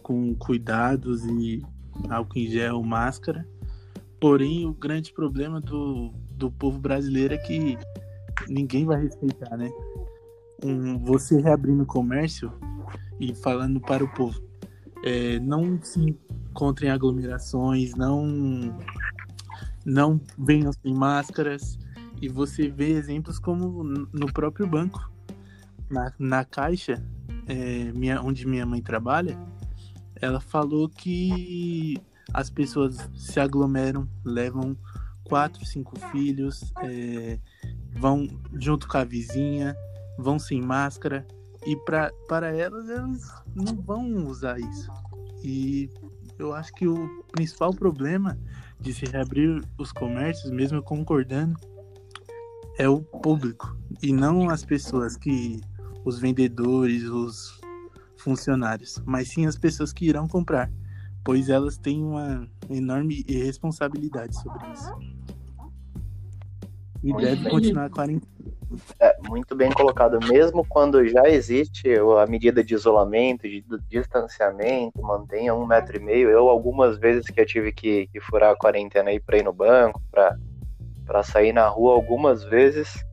[0.04, 1.63] com cuidados e
[2.10, 3.47] álcool em gel, máscara.
[4.19, 7.78] Porém, o grande problema do, do povo brasileiro é que
[8.49, 9.71] ninguém vai respeitar, né?
[10.62, 12.52] Um, você reabrindo o comércio
[13.21, 14.43] e falando para o povo,
[15.06, 16.17] é, não se
[16.52, 18.78] encontrem aglomerações, não
[19.86, 21.80] não venham sem máscaras
[22.21, 25.10] e você vê exemplos como no próprio banco,
[25.89, 27.02] na, na caixa,
[27.50, 29.38] é, minha, onde minha mãe trabalha,
[30.22, 32.00] ela falou que
[32.34, 34.78] as pessoas se aglomeram, levam
[35.24, 37.40] quatro, cinco filhos, é,
[37.92, 39.76] vão junto com a vizinha,
[40.18, 41.26] vão sem máscara
[41.66, 44.92] e pra, para elas elas não vão usar isso.
[45.44, 45.90] E
[46.38, 48.38] eu acho que o principal problema
[48.80, 51.60] de se reabrir os comércios, mesmo concordando,
[52.78, 55.60] é o público e não as pessoas que
[56.04, 57.60] os vendedores, os
[58.18, 60.70] funcionários, mas sim as pessoas que irão comprar,
[61.24, 64.94] pois elas têm uma enorme responsabilidade sobre isso.
[67.02, 67.52] E muito deve bem.
[67.52, 68.40] continuar quarentena.
[69.00, 70.20] É, muito bem colocado.
[70.28, 76.30] Mesmo quando já existe a medida de isolamento, de distanciamento, mantenha um metro e meio.
[76.30, 79.54] Eu, algumas vezes que eu tive que, que furar a quarentena aí para ir no
[79.54, 83.04] banco, para sair na rua, algumas vezes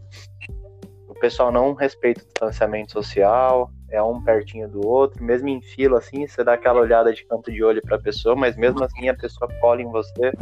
[1.17, 5.99] o pessoal não respeita o distanciamento social, é um pertinho do outro, mesmo em fila
[5.99, 9.09] assim, você dá aquela olhada de canto de olho para a pessoa, mas mesmo assim
[9.09, 10.33] a pessoa cola em você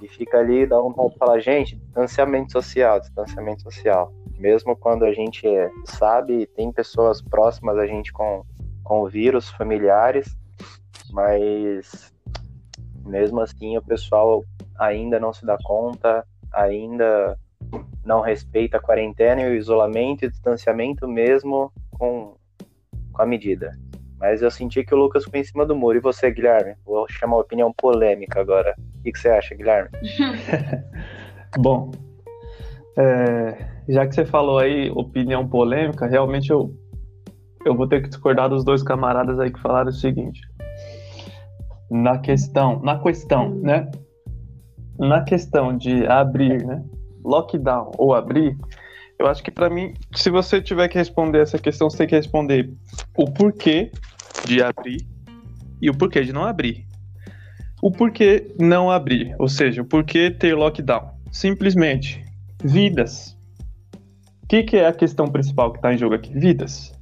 [0.00, 4.10] e fica ali, dá vontade de falar, gente, distanciamento social, distanciamento social.
[4.38, 5.46] Mesmo quando a gente
[5.84, 8.42] sabe, tem pessoas próximas a gente com,
[8.82, 10.34] com o vírus, familiares,
[11.10, 12.14] mas
[13.04, 14.42] mesmo assim o pessoal
[14.78, 17.38] ainda não se dá conta, ainda
[18.04, 22.34] não respeita a quarentena e o isolamento e o distanciamento mesmo com,
[23.12, 23.72] com a medida.
[24.18, 25.96] Mas eu senti que o Lucas ficou em cima do muro.
[25.96, 26.74] E você, Guilherme?
[26.84, 28.74] Vou chamar uma opinião polêmica agora.
[28.98, 29.88] O que, que você acha, Guilherme?
[31.58, 31.90] Bom,
[32.98, 36.70] é, já que você falou aí opinião polêmica, realmente eu,
[37.64, 40.40] eu vou ter que discordar dos dois camaradas aí que falaram o seguinte.
[41.90, 43.90] Na questão, na questão, né?
[44.98, 46.84] Na questão de abrir, né?
[47.24, 48.56] Lockdown ou abrir,
[49.18, 52.16] eu acho que para mim, se você tiver que responder essa questão, você tem que
[52.16, 52.72] responder
[53.16, 53.90] o porquê
[54.46, 55.06] de abrir
[55.80, 56.86] e o porquê de não abrir.
[57.82, 61.10] O porquê não abrir, ou seja, o porquê ter lockdown.
[61.30, 62.24] Simplesmente,
[62.62, 63.36] vidas.
[64.42, 66.32] O que, que é a questão principal que está em jogo aqui?
[66.32, 66.92] Vidas.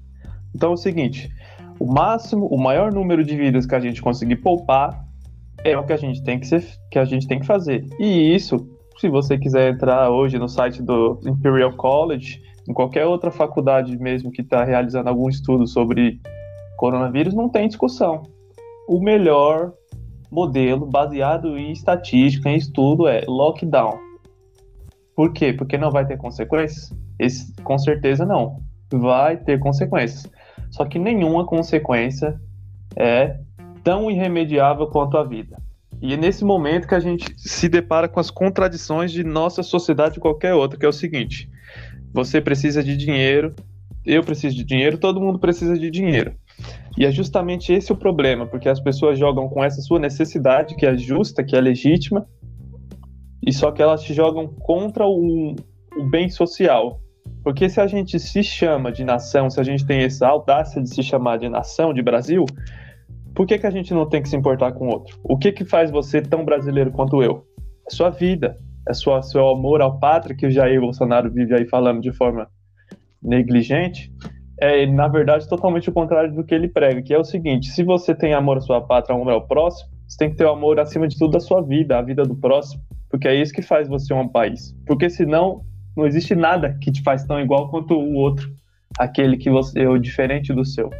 [0.54, 1.30] Então é o seguinte:
[1.78, 5.06] o máximo, o maior número de vidas que a gente conseguir poupar
[5.64, 7.86] é o que a gente tem que, ser, que, a gente tem que fazer.
[7.98, 13.30] E isso, se você quiser entrar hoje no site do Imperial College, em qualquer outra
[13.30, 16.20] faculdade mesmo que está realizando algum estudo sobre
[16.76, 18.24] coronavírus, não tem discussão.
[18.88, 19.72] O melhor
[20.30, 23.98] modelo baseado em estatística, em estudo, é lockdown.
[25.14, 25.52] Por quê?
[25.52, 26.92] Porque não vai ter consequências?
[27.18, 28.60] Esse, com certeza não.
[28.92, 30.30] Vai ter consequências.
[30.70, 32.38] Só que nenhuma consequência
[32.96, 33.38] é
[33.84, 35.56] tão irremediável quanto a vida.
[36.00, 40.18] E é nesse momento que a gente se depara com as contradições de nossa sociedade
[40.18, 41.50] e qualquer outra, que é o seguinte:
[42.12, 43.54] você precisa de dinheiro,
[44.04, 46.34] eu preciso de dinheiro, todo mundo precisa de dinheiro.
[46.96, 50.86] E é justamente esse o problema, porque as pessoas jogam com essa sua necessidade, que
[50.86, 52.26] é justa, que é legítima,
[53.44, 55.54] e só que elas te jogam contra o,
[55.96, 57.00] o bem social.
[57.44, 60.88] Porque se a gente se chama de nação, se a gente tem essa audácia de
[60.88, 62.44] se chamar de nação, de Brasil,
[63.38, 65.16] por que, que a gente não tem que se importar com o outro?
[65.22, 67.46] O que, que faz você tão brasileiro quanto eu?
[67.86, 71.64] É sua vida, é sua, seu amor ao pátria, que o Jair Bolsonaro vive aí
[71.64, 72.48] falando de forma
[73.22, 74.12] negligente,
[74.60, 77.84] é, na verdade, totalmente o contrário do que ele prega, que é o seguinte: se
[77.84, 80.80] você tem amor à sua pátria, amor ao próximo, você tem que ter o amor
[80.80, 83.86] acima de tudo da sua vida, a vida do próximo, porque é isso que faz
[83.86, 84.74] você um país.
[84.84, 85.62] Porque senão,
[85.96, 88.50] não existe nada que te faz tão igual quanto o outro,
[88.98, 90.90] aquele que você é o diferente do seu.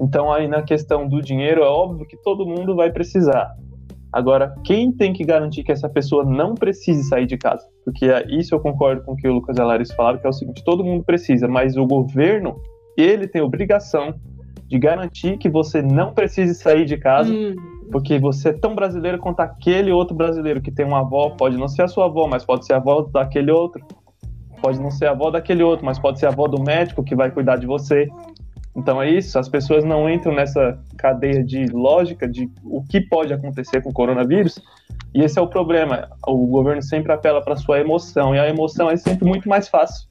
[0.00, 3.54] Então, aí na questão do dinheiro, é óbvio que todo mundo vai precisar.
[4.12, 7.64] Agora, quem tem que garantir que essa pessoa não precise sair de casa?
[7.84, 10.32] Porque é, isso eu concordo com o que o Lucas Alares falaram, que é o
[10.32, 12.60] seguinte: todo mundo precisa, mas o governo
[12.96, 14.14] ele tem obrigação
[14.66, 17.54] de garantir que você não precise sair de casa, hum.
[17.90, 21.68] porque você é tão brasileiro quanto aquele outro brasileiro que tem uma avó, pode não
[21.68, 23.84] ser a sua avó, mas pode ser a avó daquele outro.
[24.62, 27.16] Pode não ser a avó daquele outro, mas pode ser a avó do médico que
[27.16, 28.08] vai cuidar de você.
[28.80, 33.30] Então é isso, as pessoas não entram nessa cadeia de lógica de o que pode
[33.30, 34.58] acontecer com o coronavírus,
[35.14, 36.08] e esse é o problema.
[36.26, 40.08] O governo sempre apela para sua emoção, e a emoção é sempre muito mais fácil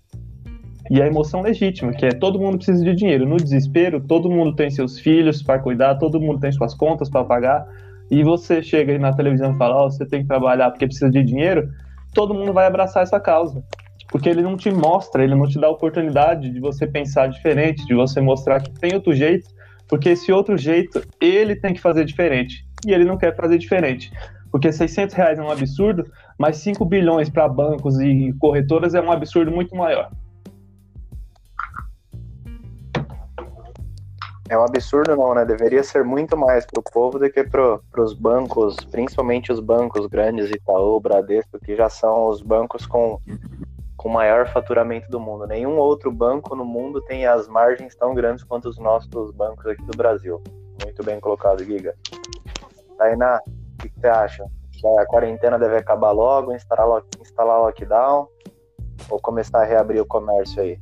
[0.92, 3.28] e a emoção legítima, que é todo mundo precisa de dinheiro.
[3.28, 7.24] No desespero, todo mundo tem seus filhos para cuidar, todo mundo tem suas contas para
[7.24, 7.68] pagar,
[8.10, 11.10] e você chega aí na televisão e fala: oh, você tem que trabalhar porque precisa
[11.10, 11.70] de dinheiro,
[12.14, 13.64] todo mundo vai abraçar essa causa.
[14.10, 17.86] Porque ele não te mostra, ele não te dá a oportunidade de você pensar diferente,
[17.86, 19.50] de você mostrar que tem outro jeito,
[19.88, 22.66] porque esse outro jeito ele tem que fazer diferente.
[22.86, 24.12] E ele não quer fazer diferente.
[24.52, 29.12] Porque 600 reais é um absurdo, mas 5 bilhões para bancos e corretoras é um
[29.12, 30.10] absurdo muito maior.
[34.50, 35.46] É um absurdo não, né?
[35.46, 40.08] Deveria ser muito mais para o povo do que para os bancos, principalmente os bancos
[40.08, 43.20] grandes, Itaú, Bradesco, que já são os bancos com,
[44.00, 45.46] com maior faturamento do mundo.
[45.46, 49.84] Nenhum outro banco no mundo tem as margens tão grandes quanto os nossos bancos aqui
[49.84, 50.42] do Brasil.
[50.82, 51.94] Muito bem colocado, Giga.
[52.98, 54.46] Tainá, o que, que você acha?
[55.00, 58.26] A quarentena deve acabar logo, instalar, instalar lockdown
[59.10, 60.80] ou começar a reabrir o comércio aí?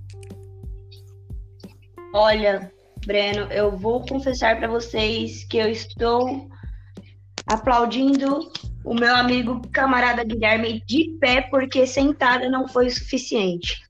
[2.14, 2.72] Olha,
[3.04, 6.48] Breno, eu vou confessar para vocês que eu estou
[7.48, 8.52] aplaudindo
[8.84, 13.82] o meu amigo camarada Guilherme de pé, porque sentada não foi o suficiente.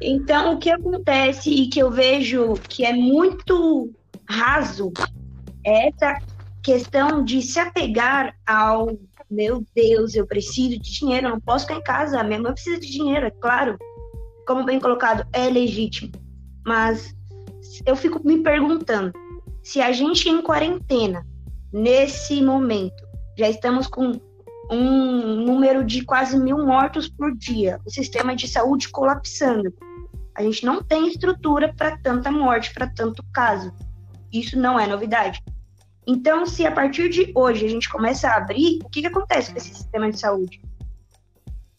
[0.00, 3.90] Então, o que acontece e que eu vejo que é muito
[4.28, 4.92] raso
[5.64, 6.18] é essa
[6.62, 8.98] questão de se apegar ao
[9.30, 12.78] meu Deus, eu preciso de dinheiro, eu não posso ficar em casa, minha mãe precisa
[12.78, 13.76] de dinheiro, é claro.
[14.46, 16.12] Como bem colocado, é legítimo.
[16.66, 17.14] Mas
[17.86, 19.12] eu fico me perguntando
[19.62, 21.26] se a gente em quarentena,
[21.74, 23.04] nesse momento,
[23.36, 24.12] já estamos com
[24.70, 29.74] um número de quase mil mortos por dia, o sistema de saúde colapsando.
[30.36, 33.72] A gente não tem estrutura para tanta morte, para tanto caso.
[34.32, 35.42] Isso não é novidade.
[36.06, 39.50] Então, se a partir de hoje a gente começa a abrir, o que, que acontece
[39.50, 40.62] com esse sistema de saúde?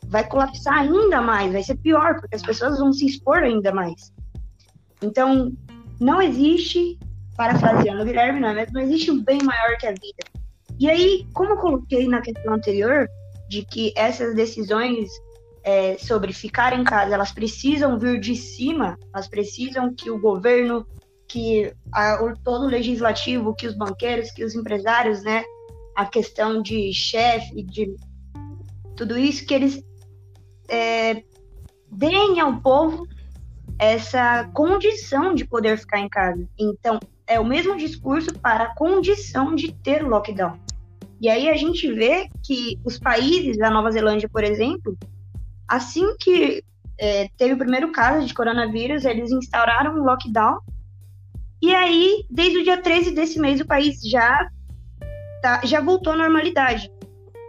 [0.07, 4.13] Vai colapsar ainda mais, vai ser pior, porque as pessoas vão se expor ainda mais.
[5.01, 5.53] Então,
[5.99, 6.99] não existe,
[7.35, 10.23] parafraseando o Guilherme, não, é não existe um bem maior que a vida.
[10.79, 13.07] E aí, como eu coloquei na questão anterior,
[13.47, 15.09] de que essas decisões
[15.63, 20.85] é, sobre ficar em casa, elas precisam vir de cima, elas precisam que o governo,
[21.27, 25.43] que a, o, todo o legislativo, que os banqueiros, que os empresários, né,
[25.95, 27.95] a questão de chefe, de
[28.95, 29.83] tudo isso, que eles
[30.69, 31.23] é,
[31.91, 33.07] deem ao povo
[33.79, 36.47] essa condição de poder ficar em casa.
[36.57, 40.59] Então, é o mesmo discurso para a condição de ter lockdown.
[41.19, 44.97] E aí a gente vê que os países, a Nova Zelândia, por exemplo,
[45.67, 46.63] assim que
[46.99, 50.59] é, teve o primeiro caso de coronavírus, eles instauraram um lockdown.
[51.61, 54.49] E aí, desde o dia 13 desse mês, o país já,
[55.41, 56.91] tá, já voltou à normalidade.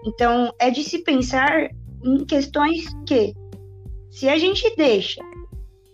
[0.05, 1.69] Então, é de se pensar
[2.03, 3.35] em questões que,
[4.11, 5.21] se a gente deixa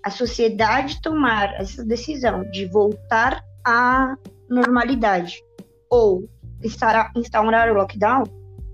[0.02, 4.16] a sociedade tomar essa decisão de voltar à
[4.48, 5.42] normalidade
[5.90, 6.28] ou
[6.62, 8.24] instaurar o lockdown,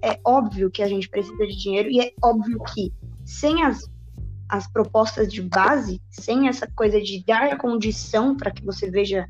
[0.02, 2.92] é óbvio que a gente precisa de dinheiro e é óbvio que
[3.24, 3.82] sem as,
[4.48, 9.26] as propostas de base, sem essa coisa de dar a condição para que você veja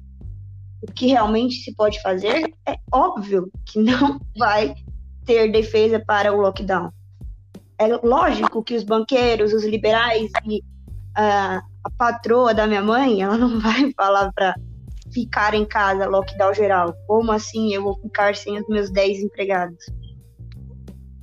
[0.83, 4.75] o que realmente se pode fazer, é óbvio que não vai
[5.25, 6.91] ter defesa para o lockdown.
[7.79, 13.37] É lógico que os banqueiros, os liberais e uh, a patroa da minha mãe, ela
[13.37, 14.55] não vai falar para
[15.21, 16.95] ficar em casa, lockdown geral.
[17.07, 19.85] Como assim eu vou ficar sem os meus 10 empregados?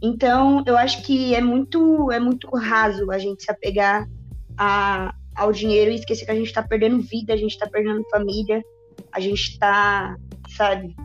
[0.02, 4.08] Então, eu acho que é muito, é muito raso a gente se apegar
[4.58, 8.04] a, ao dinheiro e esquecer que a gente está perdendo vida, a gente está perdendo
[8.10, 8.62] família,
[9.12, 10.16] a gente está,
[10.50, 10.96] sabe,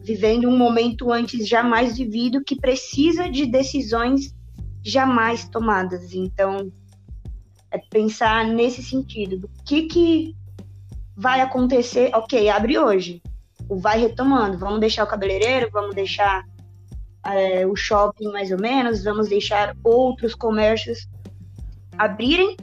[0.00, 4.34] vivendo um momento antes jamais vivido que precisa de decisões
[4.82, 6.14] jamais tomadas.
[6.14, 6.72] Então,
[7.70, 10.34] é pensar nesse sentido, do que que
[11.22, 13.22] vai acontecer, ok, abre hoje,
[13.70, 16.44] vai retomando, vamos deixar o cabeleireiro, vamos deixar
[17.24, 21.08] é, o shopping mais ou menos, vamos deixar outros comércios
[21.96, 22.56] abrirem,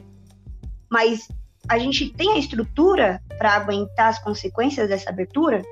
[0.90, 1.26] mas
[1.70, 5.62] a gente tem a estrutura para aguentar as consequências dessa abertura?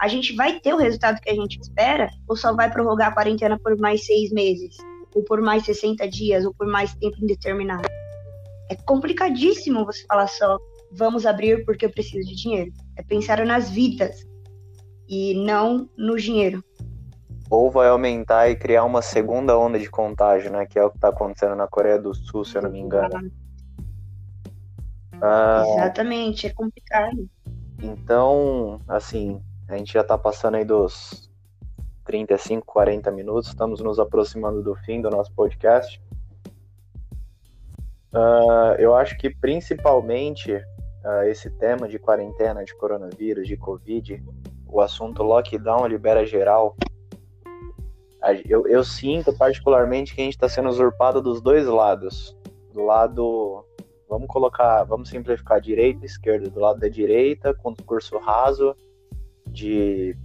[0.00, 3.14] A gente vai ter o resultado que a gente espera ou só vai prorrogar a
[3.14, 4.76] quarentena por mais seis meses?
[5.14, 6.44] Ou por mais 60 dias?
[6.44, 7.88] Ou por mais tempo indeterminado?
[8.68, 10.58] É complicadíssimo você falar só
[10.92, 12.72] vamos abrir porque eu preciso de dinheiro.
[12.96, 14.26] É pensar nas vidas
[15.08, 16.62] e não no dinheiro.
[17.50, 20.64] Ou vai aumentar e criar uma segunda onda de contágio, né?
[20.64, 23.30] Que é o que está acontecendo na Coreia do Sul, se eu não me engano.
[25.20, 27.28] Ah, Exatamente, é complicado.
[27.82, 31.30] Então, assim, a gente já está passando aí dos
[32.04, 36.00] 35, 40 minutos, estamos nos aproximando do fim do nosso podcast.
[38.12, 40.62] Uh, eu acho que principalmente
[41.04, 44.22] uh, esse tema de quarentena, de coronavírus, de Covid,
[44.66, 46.76] o assunto lockdown libera geral,
[48.48, 52.36] eu, eu sinto particularmente que a gente está sendo usurpado dos dois lados.
[52.72, 53.64] Do lado,
[54.08, 56.48] vamos colocar, vamos simplificar direita e esquerda.
[56.48, 58.74] Do lado da direita, com discurso raso,
[59.46, 60.16] de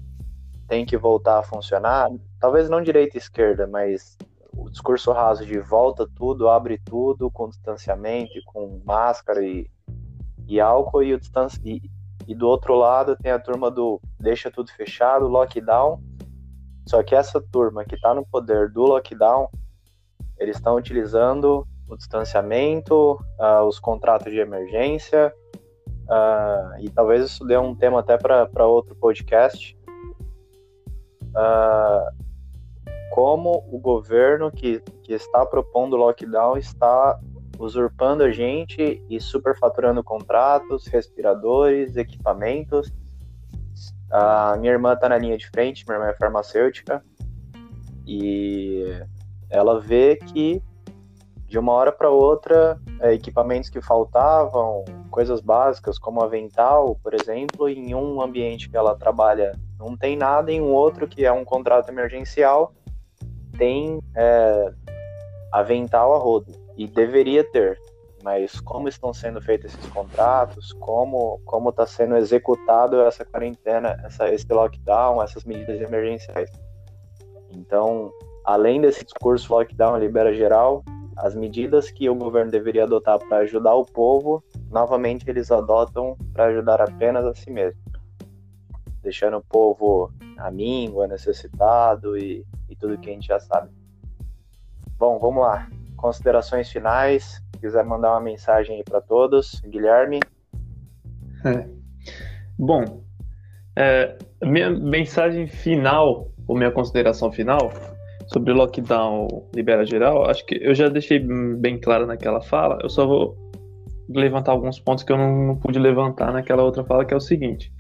[0.68, 2.10] tem que voltar a funcionar.
[2.40, 4.18] Talvez não direita e esquerda, mas
[4.56, 9.70] o discurso raso de volta tudo, abre tudo, com distanciamento, com máscara e
[10.48, 11.82] e álcool e, o distância, e,
[12.28, 16.02] e do outro lado tem a turma do deixa tudo fechado, lockdown.
[16.88, 19.50] Só que essa turma que está no poder do lockdown,
[20.38, 25.34] eles estão utilizando o distanciamento, uh, os contratos de emergência,
[26.10, 29.78] uh, e talvez isso dê um tema até para outro podcast.
[31.30, 32.28] Uh,
[33.12, 37.20] como o governo que, que está propondo lockdown está
[37.60, 42.92] usurpando a gente e superfaturando contratos, respiradores, equipamentos.
[44.12, 47.04] A minha irmã está na linha de frente, minha irmã é farmacêutica,
[48.06, 48.86] e
[49.50, 50.62] ela vê que
[51.48, 57.70] de uma hora para outra, é, equipamentos que faltavam, coisas básicas como avental, por exemplo,
[57.70, 61.46] em um ambiente que ela trabalha não tem nada, em um outro que é um
[61.46, 62.74] contrato emergencial
[63.58, 64.74] tem é,
[65.52, 67.82] avental a rodo e deveria ter,
[68.24, 74.32] mas como estão sendo feitos esses contratos, como como está sendo executado essa quarentena, essa,
[74.32, 76.52] esse lockdown, essas medidas emergenciais.
[77.52, 78.12] Então,
[78.46, 80.84] além desse discurso lockdown libera geral,
[81.18, 86.46] as medidas que o governo deveria adotar para ajudar o povo, novamente eles adotam para
[86.46, 87.82] ajudar apenas a si mesmo,
[89.02, 93.72] deixando o povo à míngua, necessitado e, e tudo que a gente já sabe.
[95.00, 95.68] Bom, vamos lá
[95.98, 100.20] considerações finais, se quiser mandar uma mensagem para todos, Guilherme.
[101.44, 101.68] É.
[102.58, 103.04] Bom,
[103.76, 107.72] é, minha mensagem final, ou minha consideração final
[108.28, 112.90] sobre o lockdown libera geral, acho que eu já deixei bem claro naquela fala, eu
[112.90, 113.38] só vou
[114.10, 117.22] levantar alguns pontos que eu não, não pude levantar naquela outra fala, que é o
[117.22, 117.72] seguinte.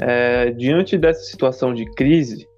[0.00, 2.48] É, diante dessa situação de crise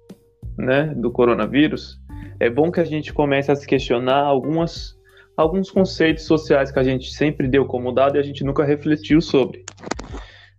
[0.57, 1.99] né, do coronavírus,
[2.43, 4.97] é bom que a gente comece a se questionar algumas,
[5.37, 9.21] alguns conceitos sociais que a gente sempre deu como dado e a gente nunca refletiu
[9.21, 9.63] sobre.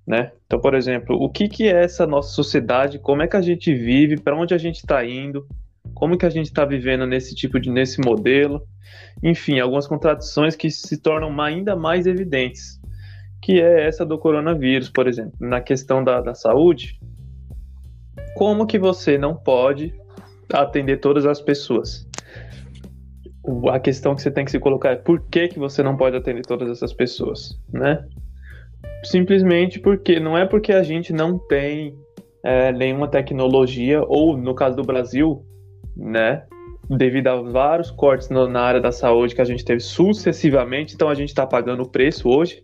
[0.07, 0.33] né?
[0.47, 2.99] Então, por exemplo, o que, que é essa nossa sociedade?
[2.99, 4.19] Como é que a gente vive?
[4.19, 5.47] Para onde a gente está indo?
[5.93, 8.63] Como que a gente está vivendo nesse tipo de nesse modelo?
[9.23, 12.81] Enfim, algumas contradições que se tornam ainda mais evidentes,
[13.43, 16.99] que é essa do coronavírus, por exemplo, na questão da, da saúde.
[18.35, 19.95] Como que você não pode
[20.61, 22.09] atender todas as pessoas?
[23.71, 26.17] A questão que você tem que se colocar é por que, que você não pode
[26.17, 28.05] atender todas essas pessoas, né?
[29.05, 31.97] simplesmente porque não é porque a gente não tem
[32.43, 35.45] é, nenhuma tecnologia, ou no caso do Brasil,
[35.97, 36.45] né,
[36.89, 41.09] devido a vários cortes no, na área da saúde que a gente teve sucessivamente, então
[41.09, 42.63] a gente está pagando o preço hoje,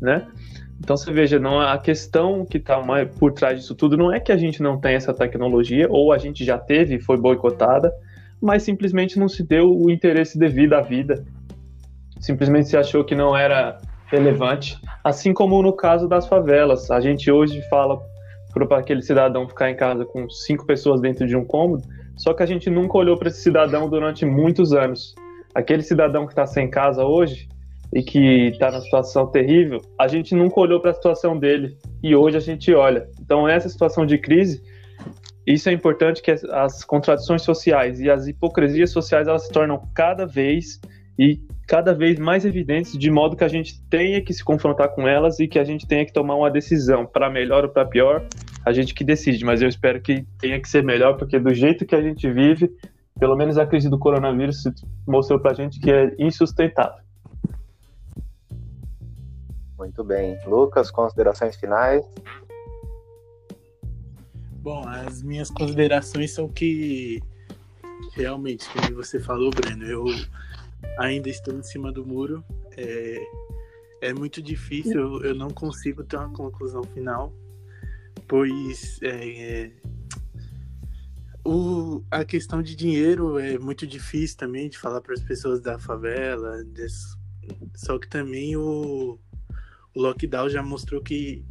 [0.00, 0.26] né?
[0.80, 2.82] Então você veja, não a questão que está
[3.18, 6.18] por trás disso tudo não é que a gente não tem essa tecnologia ou a
[6.18, 7.92] gente já teve e foi boicotada,
[8.40, 11.22] mas simplesmente não se deu o interesse devido à vida.
[12.18, 16.90] Simplesmente se achou que não era relevante, assim como no caso das favelas.
[16.90, 18.00] A gente hoje fala
[18.52, 21.84] para aquele cidadão ficar em casa com cinco pessoas dentro de um cômodo,
[22.16, 25.14] só que a gente nunca olhou para esse cidadão durante muitos anos.
[25.54, 27.48] Aquele cidadão que está sem casa hoje
[27.92, 32.14] e que está na situação terrível, a gente nunca olhou para a situação dele e
[32.14, 33.08] hoje a gente olha.
[33.20, 34.62] Então essa situação de crise,
[35.46, 40.24] isso é importante que as contradições sociais e as hipocrisias sociais elas se tornam cada
[40.24, 40.80] vez
[41.18, 45.06] e cada vez mais evidentes, de modo que a gente tenha que se confrontar com
[45.06, 48.26] elas e que a gente tenha que tomar uma decisão, para melhor ou para pior,
[48.64, 51.86] a gente que decide, mas eu espero que tenha que ser melhor, porque do jeito
[51.86, 52.70] que a gente vive,
[53.18, 54.64] pelo menos a crise do coronavírus
[55.06, 57.09] mostrou para a gente que é insustentável.
[59.80, 60.38] Muito bem.
[60.44, 62.04] Lucas, considerações finais?
[64.56, 67.22] Bom, as minhas considerações são que
[68.12, 70.04] realmente, como você falou, Breno, eu
[70.98, 72.44] ainda estou em cima do muro.
[72.76, 73.26] É,
[74.02, 77.32] é muito difícil, eu não consigo ter uma conclusão final,
[78.28, 79.72] pois é, é,
[81.42, 85.78] o, a questão de dinheiro é muito difícil também de falar para as pessoas da
[85.78, 86.58] favela,
[87.74, 89.18] só que também o,
[89.94, 91.44] o lockdown já mostrou que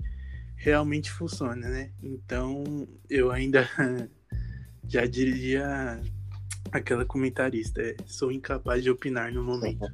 [0.55, 1.91] realmente funciona, né?
[2.01, 3.67] Então eu ainda
[4.87, 6.01] já diria
[6.71, 7.81] aquela comentarista.
[7.81, 9.85] É, sou incapaz de opinar no momento.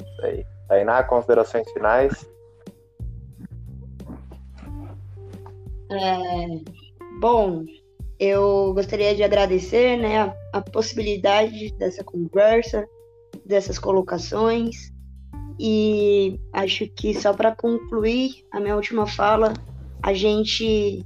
[0.00, 0.46] Isso aí.
[0.68, 2.28] Tainá, considerações finais?
[5.90, 6.46] É,
[7.18, 7.64] bom,
[8.18, 12.86] eu gostaria de agradecer né, a, a possibilidade dessa conversa,
[13.44, 14.92] dessas colocações.
[15.62, 19.52] E acho que só para concluir a minha última fala,
[20.02, 21.04] a gente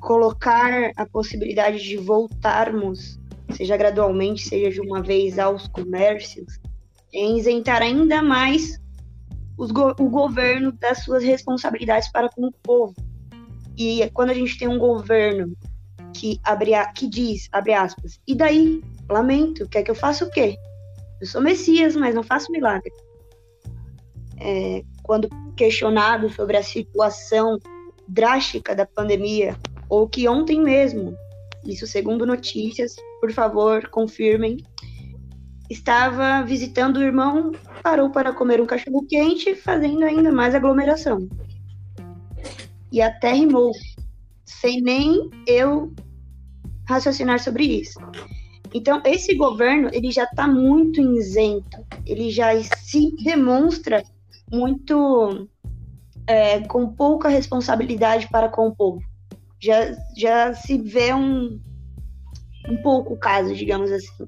[0.00, 3.18] colocar a possibilidade de voltarmos,
[3.50, 6.60] seja gradualmente, seja de uma vez, aos comércios,
[7.12, 8.80] em isentar ainda mais
[9.56, 12.94] go o governo das suas responsabilidades para com o povo.
[13.76, 15.52] E quando a gente tem um governo
[16.14, 18.84] que, abre a, que diz, abre aspas, e daí?
[19.10, 20.56] Lamento, quer que eu faça o quê?
[21.20, 22.92] Eu sou Messias, mas não faço milagre.
[24.40, 27.58] É, quando questionado sobre a situação
[28.06, 29.56] drástica da pandemia,
[29.88, 31.16] ou que ontem mesmo,
[31.64, 34.58] isso segundo notícias, por favor, confirmem,
[35.68, 41.28] estava visitando o irmão, parou para comer um cachorro quente, fazendo ainda mais aglomeração.
[42.90, 43.72] E até rimou,
[44.44, 45.92] sem nem eu
[46.88, 47.98] raciocinar sobre isso.
[48.72, 54.02] Então, esse governo, ele já está muito isento, ele já se demonstra
[54.52, 55.48] muito
[56.26, 59.00] é, com pouca responsabilidade para com o povo
[59.60, 61.60] já, já se vê um,
[62.68, 64.26] um pouco o caso, digamos assim.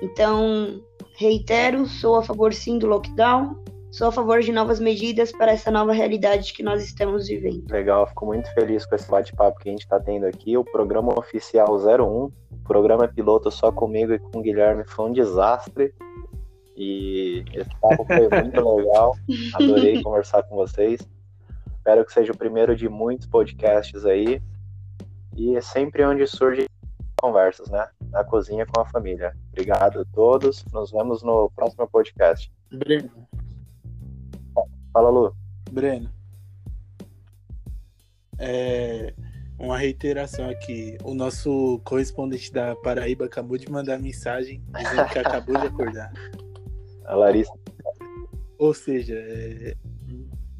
[0.00, 0.80] Então,
[1.16, 3.56] reitero, sou a favor sim do lockdown,
[3.90, 7.64] sou a favor de novas medidas para essa nova realidade que nós estamos vivendo.
[7.70, 10.56] Legal, fico muito feliz com esse bate-papo que a gente está tendo aqui.
[10.56, 12.32] O programa oficial 01, o
[12.64, 15.92] programa piloto só comigo e com o Guilherme foi um desastre.
[16.82, 19.14] E esse papo foi muito legal.
[19.52, 21.06] Adorei conversar com vocês.
[21.76, 24.40] Espero que seja o primeiro de muitos podcasts aí.
[25.36, 26.64] E é sempre onde surgem
[27.20, 27.86] conversas, né?
[28.10, 29.36] Na cozinha com a família.
[29.52, 30.64] Obrigado a todos.
[30.72, 32.50] Nos vemos no próximo podcast.
[32.72, 33.10] Breno.
[34.90, 35.36] Fala, Lu.
[35.70, 36.10] Breno.
[38.38, 39.12] É
[39.58, 40.96] uma reiteração aqui.
[41.04, 46.10] O nosso correspondente da Paraíba acabou de mandar mensagem dizendo que acabou de acordar.
[47.10, 47.52] A Larissa.
[48.58, 49.74] Ou seja, é,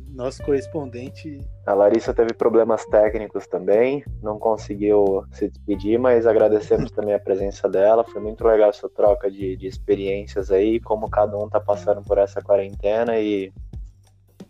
[0.09, 1.39] nosso correspondente.
[1.67, 7.69] A Larissa teve problemas técnicos também, não conseguiu se despedir, mas agradecemos também a presença
[7.69, 8.05] dela.
[8.05, 12.19] Foi muito legal essa troca de, de experiências aí, como cada um tá passando por
[12.19, 13.53] essa quarentena e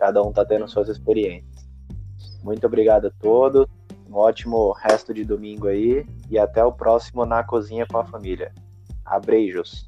[0.01, 1.69] Cada um tá tendo suas experiências.
[2.43, 3.67] Muito obrigado a todos.
[4.09, 8.51] Um ótimo resto de domingo aí e até o próximo na cozinha com a família.
[9.05, 9.87] Abreijos.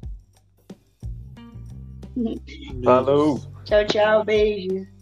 [2.83, 3.39] Falou!
[3.65, 4.92] Tchau, tchau, beijos.